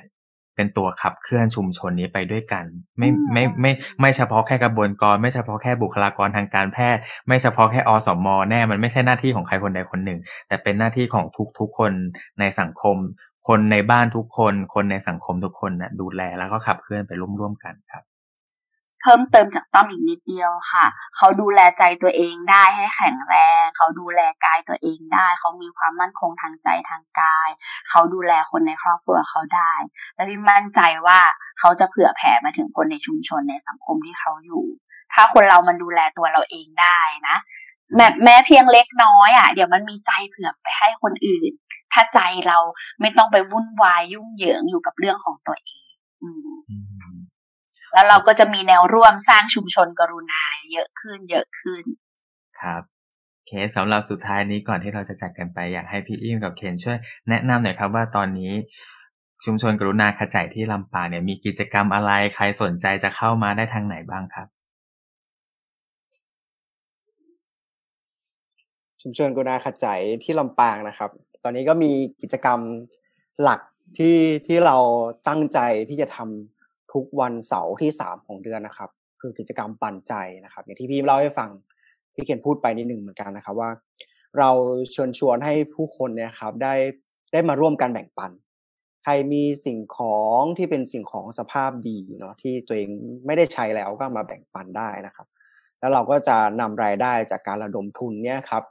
[0.60, 2.64] เป็นตัวขับเคลื่อนชุมชนนี้ไปด้วยกัน
[2.98, 11.92] ไม่ไม่ไม่ไม่เฉพาะแค่กระบวนการไม่เฉพาะแค่บุคลากรทางการแพทย์ ไม่เฉพาะแค่อสมแน่มันไม่ใช่หน้าที่ของใครคนใดคนหนึ่ง แต่เป็นหน้าที่ของทุกทุกคน
[12.40, 12.96] ในสังคม
[13.48, 18.02] คนในบ้านทุกคน คนในสังคมทุกคนนะดูแลแล้วก็ขับเคลื่อนไปร่วมๆกันครับ
[19.02, 20.86] เพิ่มเติมจากต้อมอีกนิดเดียวค่ะ
[21.16, 27.48] เขาดูแลใจตัวเองได้ให้แข็งแรง เขาดูแลกายตัวเองได้ เขามีความมั่นคงทางใจทางกาย
[27.90, 29.72] เขาดูแลคนในครอบครัวเขาได้
[30.14, 31.20] และพี่มั่นใจว่า
[31.58, 34.64] เขาจะเผื่อแผ่มาถึงคนในชุมชนในสังคมที่เขาอยู่
[35.12, 37.36] ถ้าคนเรามันดูแลตัวเราเองได้นะ
[37.96, 41.52] แม้แม้เพียงเล็กน้อยอะเดี๋ยวมันมีใจเผื่อไปให้คนอื่น
[41.92, 42.58] ถ้าใจเรา
[43.00, 45.92] ไม่ต้องไปวุ่นวายยุ่งเหยิงอยู่กับเรื่องของตัวเอง
[46.22, 46.50] อืม
[47.92, 51.82] แล้วเราก็จะมีแนวร่วมสร้างชุมชนกรุณาเยอะขึ้นเยอะขึ้น
[52.60, 52.82] ครับ
[53.46, 58.52] เคสสำหรับสุดท้ายนี้ก่อนที่เราจะจากกันไปอยากให้พี่อิมกับเคนช่วยแนะนำหน่อยครับว่าตอนนี้
[59.44, 64.48] ชุมชนกรุณาขจายที่ลำปางเนี่ยมีกิจกรรมอะไรใครสนใจจะเข้ามาได้ทางไหนบ้างครับ
[69.02, 71.10] ชุมชนกรุณาขจายที่ลำปางนะครับ
[71.44, 72.60] ตอนนี้ก็มีกิจกรรม
[73.42, 73.60] หลัก
[73.98, 74.16] ที่
[74.46, 74.76] ที่เรา
[75.28, 76.59] ตั้งใจที่จะทำ
[76.92, 80.14] ทุกวันเสาร์ที่สามของเดือนนะครับ คือกิจกรรมปั่นใจ
[80.44, 81.50] นะครับ อย่างที่พี่เล่าให้ฟัง
[82.14, 83.70] พี่เคนพูดไปนิดหนึ่งเหมือนกันนะครับว่า
[84.38, 84.50] เรา
[84.94, 86.74] ชวนชวนให้ผู้คนเนี่ยครับได้
[87.32, 88.30] ได้มาร่วมกันแบ่งปัน
[89.04, 92.88] ใครมีสิ่งของที่เป็นสิ่งของสภาพดีเนาะที่ตัวเอง
[93.26, 95.26] ไม่ได้ใช้แล้วก็มาแบ่งปันได้นะครับ
[95.80, 98.62] แล้วเราก็จะนำรายได้จากการระดมทุนเนี่ยครับ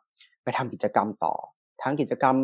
[0.43, 1.33] ไปทำกิจกรรมต่อ
[1.81, 2.35] ทั้งกิจกรรม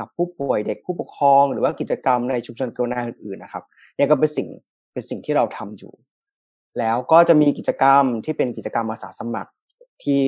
[0.00, 3.64] กับผู้ป่วยเด็กผู้ปกครอง หรือว่ากิจกรรมในชุมชนเกรุณาอื่นๆนะครับ
[3.96, 4.48] เนี่ยก็เป็นสิ่ง
[4.92, 5.92] เป็นสิ่งที่เราทำอยู่
[6.78, 9.52] แล้วก็จะมีกิจกรรมที่เป็นกิจกรรมอาสาสมัคร
[10.04, 10.20] ที่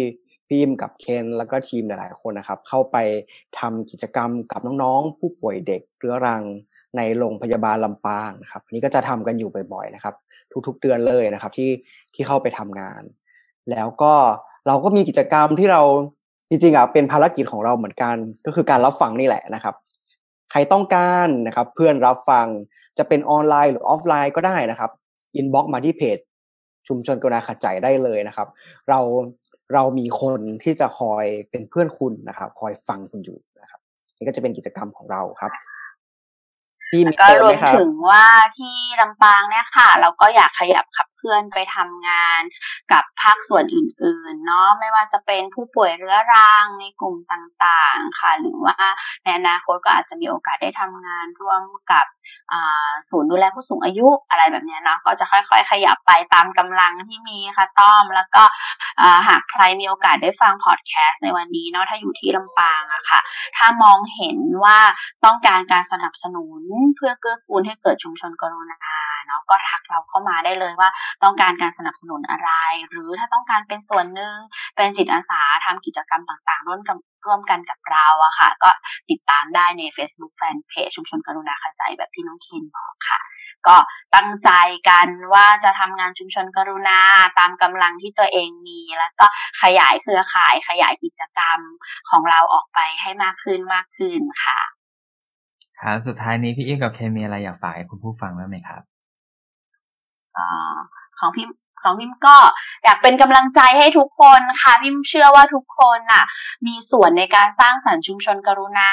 [0.48, 2.96] พิมกับเคนแล้วก็ทีมหลาย ๆ คนนะครับ เข้าไป
[3.58, 6.42] ทำกิจกรรมกับน้องๆ ผู้ป่วยเด็กเรื้อรัง
[6.96, 10.14] ในโรงพยาบาลลำปางนะครับนี้ก็จะทำกันอยู่บ่อย ๆ นะครับ
[10.66, 11.70] ทุก ๆ เดือนเลยนะครับที่
[12.14, 13.02] ที่เข้าไปทำงาน
[13.70, 14.14] แล้วก็
[14.66, 15.82] เราก็มีกิจกรรมที่เรา
[16.50, 19.74] จริงๆอะเป็นภารกิจของเราเหมือนกัน ก็คือการรับฟังนี่แหละนะครับ
[20.50, 22.46] ใครต้องการนะครับ เพื่อนรับฟัง
[22.98, 24.90] จะเป็นออนไลน์หรือออฟไลน์ก็ได้นะครับ
[25.36, 26.18] inbox มาที่เพจ
[26.88, 28.48] ชุมชนกรุณาขัดใจได้เลยนะครับ
[28.88, 29.00] เรา
[29.74, 33.80] เรามีคนที่จะคอยเป็นเพื่อนคุณนะครับ คอยฟังคุณอยู่นะครับ
[34.18, 35.52] นี่ก็จะเป็นกิจกรรมของเราครับ
[36.90, 38.26] พี่มีก็รวมถึงว่า
[38.58, 42.42] ที่ลำปางเนี่ยค่ะ เราก็อยากขยับขับ เพื่อนไปทำงาน
[42.92, 48.76] กับภาคส่วนอื่นๆ เนาะไม่ว่าจะเป็นผู้ป่วยเรื้อรังในกลุ่มต่างๆ ค่ะ หรือว่า
[49.24, 51.62] ในอนาคตก็อาจจะมีโอกาสได้ทำงานร่วม
[51.92, 52.06] กับ
[53.08, 58.42] ศูนย์ดูแลผู้สูงอายุอะไรแบบนี้เนาะก็จะค่อยๆ ขยับไปตามกำลังที่มีค่ะต้อม แล้วก็
[59.28, 63.20] หากใครมีโอกาสได้ฟังพอดแคสต์ในวันนี้เนาะถ้าอยู่ที่ลำปางอะค่ะ
[63.56, 64.78] ถ้ามองเห็นว่า
[65.24, 66.62] ต้องการการสนับสนุน
[66.96, 68.96] เพื่อเกื้อกูลให้เกิดชุมชนกรุณา
[69.26, 70.88] เนาะก็ทักเราเข้ามาได้เลยว่า
[71.22, 72.50] ต้องการการสนับสนุนอะไร
[72.88, 74.36] หรือถ้าต้องการเป็นส่วนหนึ่ง
[74.76, 78.70] เป็นจิตอาสาทำกิจกรรมต่างๆ ร่วมกับร่วมกันกับเราอะค่ะ ก็
[79.10, 83.20] ติดตามได้ใน Facebook Fanpage ชุมชนกรุณาขจายแบบที่น้องเคนบอกค่ะ
[83.66, 83.76] ก็
[84.14, 84.50] ตั้งใจ
[84.88, 86.98] กันว่าจะทำงานชุมชนกรุณา
[87.38, 89.26] ตามกำลังที่ตัวเองมี แล้วก็
[89.62, 91.58] ขยายเครือข่ายขยายกิจกรรม
[92.10, 94.58] ของเราออกไปให้มากขึ้นมากขึ้นค่ะ
[95.80, 98.82] ครับสุดท้ายนี้พี่อิมกับเคมีอะไรอยากฝากให้คุณผู้ฟังบ้างไหมครับ
[100.36, 100.38] อ
[101.22, 101.46] ของพี่
[101.82, 102.36] ของพิมก็
[102.84, 106.24] อยากเป็นกำลังใจให้ทุกคนค่ะพิมเชื่อว่าทุกคนน่ะ
[106.66, 108.90] มีส่วนในการสร้างสรรค์ชุมชนกรุณา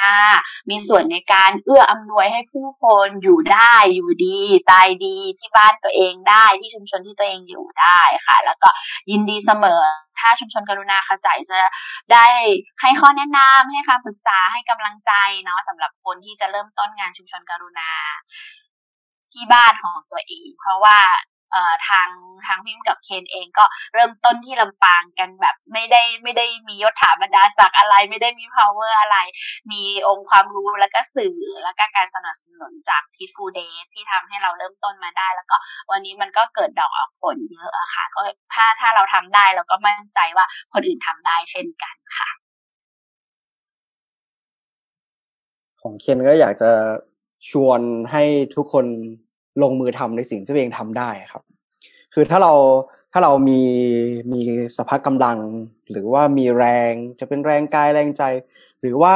[0.70, 4.40] มีส่วนในการเอื้ออำนวยให้ผู้คนอยู่ได้อยู่ดี
[4.72, 8.70] ตายดีที่บ้านตัวเองได้ที่ชุมชนที่ตัวเองอยู่ได้ค่ะ แล้วก็
[9.10, 9.82] ยินดีเสมอ
[10.20, 11.60] ถ้าชุมชนกรุณาขจายจะ
[12.14, 12.26] ได้
[12.82, 15.12] ให้ข้อแนะนำให้คำปรึกษาให้กำลังใจ
[15.44, 17.92] เนาะสำหรับคนที่จะเริ่มต้นงานชุมชนกรุณา
[19.34, 21.00] ที่บ้านของตัวเอง เพราะว่า
[21.88, 22.10] ทาง
[22.48, 29.18] ทางพิมกับเคนเองก็เริ่มต้นที่ลำปางกันแบบไม่ได้ไม่ได้มียศถาบรรดาศักดิ์อะไร ไม่ได้มี power อะไร
[29.72, 35.58] มีองค์ความรู้แล้วก็สื่อแล้วก็การสนับสนุนจากพีฟูเดย์ที่ทำให้เราเริ่มต้นมาได้ แล้วก็
[35.92, 38.22] วันนี้มันก็เกิดดอกออกผลเยอะอะค่ะ ก็
[38.54, 42.30] ถ้าถ้าเราทำได้เราก็มั่นใจว่าคนอื่นทำได้เช่นกันค่ะ
[45.82, 46.72] ของเคนก็อยากจะ
[47.52, 47.82] ชวน
[48.12, 48.24] ให้
[48.56, 48.86] ทุกคน
[49.64, 51.44] ลงมือทำในสิ่งที่ตัวเองทำได้ครับ
[52.14, 52.54] คือถ้าเรา
[53.14, 53.62] ถ้าเรามี
[54.34, 54.42] มี
[54.78, 55.38] สภาพกำลัง
[55.92, 58.24] หรือว่ามีแรงจะเป็นแรงกายแรงใจ
[58.82, 59.16] หรือว่า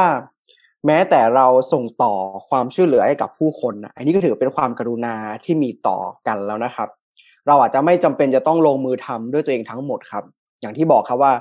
[0.86, 2.14] แม้แต่เราส่งต่อ
[2.48, 5.14] ความช่วยเหลือให้กับผู้คนอันนี้ก็ถือเป็นความกรุณา
[5.44, 6.88] ที่มีต่อกันแล้วนะครับ
[7.46, 10.24] เราอาจจะไม่จำเป็นจะต้องลงมือทำด้วยตัวเองทั้งหมดครับ
[10.60, 11.32] อย่างที่บอกครับว่า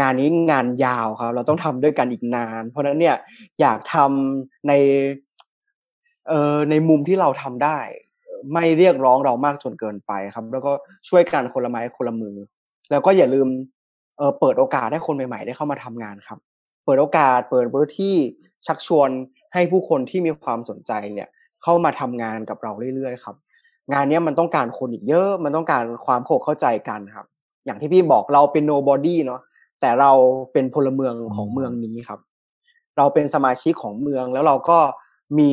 [0.00, 3.16] งานนี้งานยาวครับ เราต้องทำด้วยกันอีกนาน เพราะนั้นเนี่ย
[3.60, 4.72] อยากทำใน
[6.28, 7.78] เอ่อในมุมที่เราทำได้
[8.52, 10.72] ไม่เรียกร้องเรามากจนเกินไปครับ แล้วก็
[11.08, 12.36] ช่วยกันคนละไม้คนละมือ
[12.90, 13.48] แล้วก็อย่าลืม
[14.18, 16.38] เออเปิดโอกาสให้คนใหม่ๆได้เข้ามาทำงานครับ
[16.84, 18.16] เปิดโอกาสเปิดพื้นที่
[18.66, 19.08] ชักชวน
[19.52, 21.28] ให้ผู้คนที่มีความสนใจเนี่ย
[21.62, 23.36] เข้ามาทำงานกับเราเรื่อยๆครับ
[23.92, 27.26] งานนี้มันต้องการคนอีกเยอะ มันต้องการความโขกเข้าใจกันครับ
[27.64, 29.40] อย่างที่พี่บอกเราเป็น nobody เนาะ
[29.80, 30.12] แต่เรา
[30.52, 32.20] เป็นพลเมืองของเมืองนี้ครับ
[32.96, 34.78] เราเป็นสมาชิกของเมืองแล้วเราก็
[35.38, 35.52] มี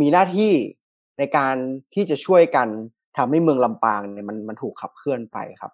[0.00, 0.52] มีหน้าที่
[1.18, 1.54] ในการ
[1.94, 2.68] ที่จะช่วยกัน
[3.16, 5.72] ทำให้เมืองลำปางเนี่ยมันมันถูกขับเคลื่อนไปครับ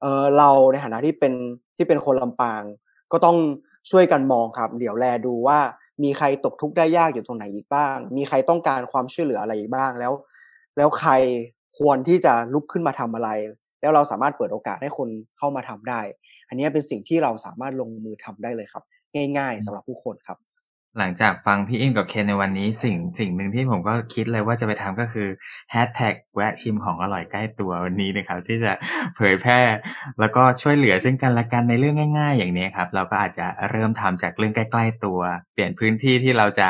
[0.00, 1.34] เออเราในฐานะที่เป็น
[1.76, 2.62] ที่เป็นคนลำปาง
[3.12, 3.36] ก็ต้อง
[3.90, 5.58] ช่วยกันมองครับ เหลียวแลดูว่า
[6.02, 10.12] มีใครตกทุกข์ได้ยากอยู่ตรงไหนอีกบ้าง มีใครต้องการความช่วยเหลืออะไรอีกบ้างแล้ว
[10.76, 11.12] แล้วใคร
[11.78, 13.30] ควรที่จะลุกขึ้นมาทำอะไร
[13.80, 16.00] แล้วเราสามารถเปิดโอกาสให้คนเข้ามาทำได้
[16.48, 18.84] อันนี้เป็นสิ่งที่เราสามารถลงมือทำได้เลยครับ
[19.38, 20.38] ง่าย ๆสำหรับผู้คนครับ
[20.98, 25.28] หลังจากฟังพี่อิมกับเคนในวันนี้สิ่งสิ่งหนึ่งที่ผมก็คิดเลยว่าจะไปทำก็คือ
[25.70, 28.72] แฮชแท็กแวะชิมของอร่อยใกล้ตัววันนี้นะครับ ที่จะ
[29.16, 29.60] เผยแพร่
[30.20, 35.20] แล้วก็ช่วยเหลือซึ่งกันและกันในเรื่องง่าย ๆ อย่างนี้ครับ เราก็อาจจะเริ่มทำจากเรื่องใกล้ ๆ ตัว
[35.54, 36.68] เปลี่ยนพื้นที่ที่เราจะ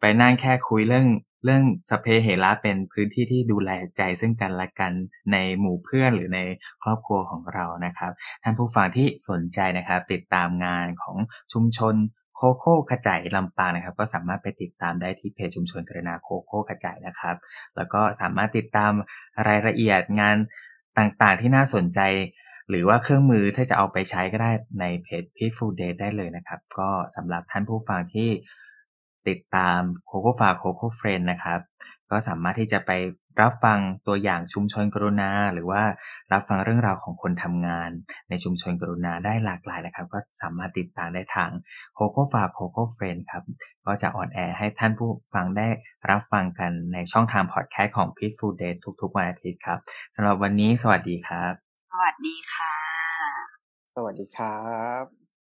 [0.00, 1.06] ไปนั่งแค่คุยเรื่อง
[1.44, 4.92] เรื่องสเพเหระเป็นพื้นที่ที่ดูแลใจซึ่งกันและกัน
[5.32, 6.40] ในหมู่เพื่อนหรือใน
[6.82, 8.12] ครอบครัวของเรานะครับ
[8.42, 11.16] ท่านผู้ฟังที่สนใจนะครับ ติดตามงานของ
[11.52, 11.94] ชุมชน
[12.40, 17.36] โคโค่ขจายลำปางนะครับ ก็สามารถไปติดตามได้ที่เพจชุมชนกรณาโคโค่ขจายนะครับ
[17.76, 18.92] แล้วก็สามารถติดตาม
[19.48, 20.36] รายละเอียดงาน
[20.98, 22.00] ต่างๆ ที่น่าสนใจ
[22.68, 28.28] หรือว่าเครื่องมือถ้าจะเอาไปใช้ก็ได้ในเพจ Peaceful Day ได้เลยนะครับ ก็สำหรับท่านผู้ฟังที่
[29.28, 31.60] ติดตามโคโค่ฟาโคโค่เฟรนนะครับ
[32.10, 32.90] ก็สามารถที่จะไป
[33.40, 35.82] รับฟังตัวอย่างชุมชนกรุณา หรือว่า
[36.32, 37.90] รับฟังเรื่องราวของคนทำงาน
[38.30, 41.50] ในชุมชนกรุณาได้หลากหลายนะครับ ก็สามารถติดตามได้ทาง
[41.94, 43.42] โคโค่ฟาโคโค่เฟรนครับ
[43.86, 45.68] ก็จะ on air ให้ท่านผู้ฟังได้
[46.10, 49.78] รับฟังกันในช่องทางพอดแคสต์ของ Peaceful Death ทุกๆวันอาทิตย์ครับ
[50.16, 51.52] สำหรับวันนี้สวัสดีครับ
[51.92, 52.76] สวัสดีค่ะ
[53.94, 54.60] สวัสดีครั
[55.02, 55.19] บ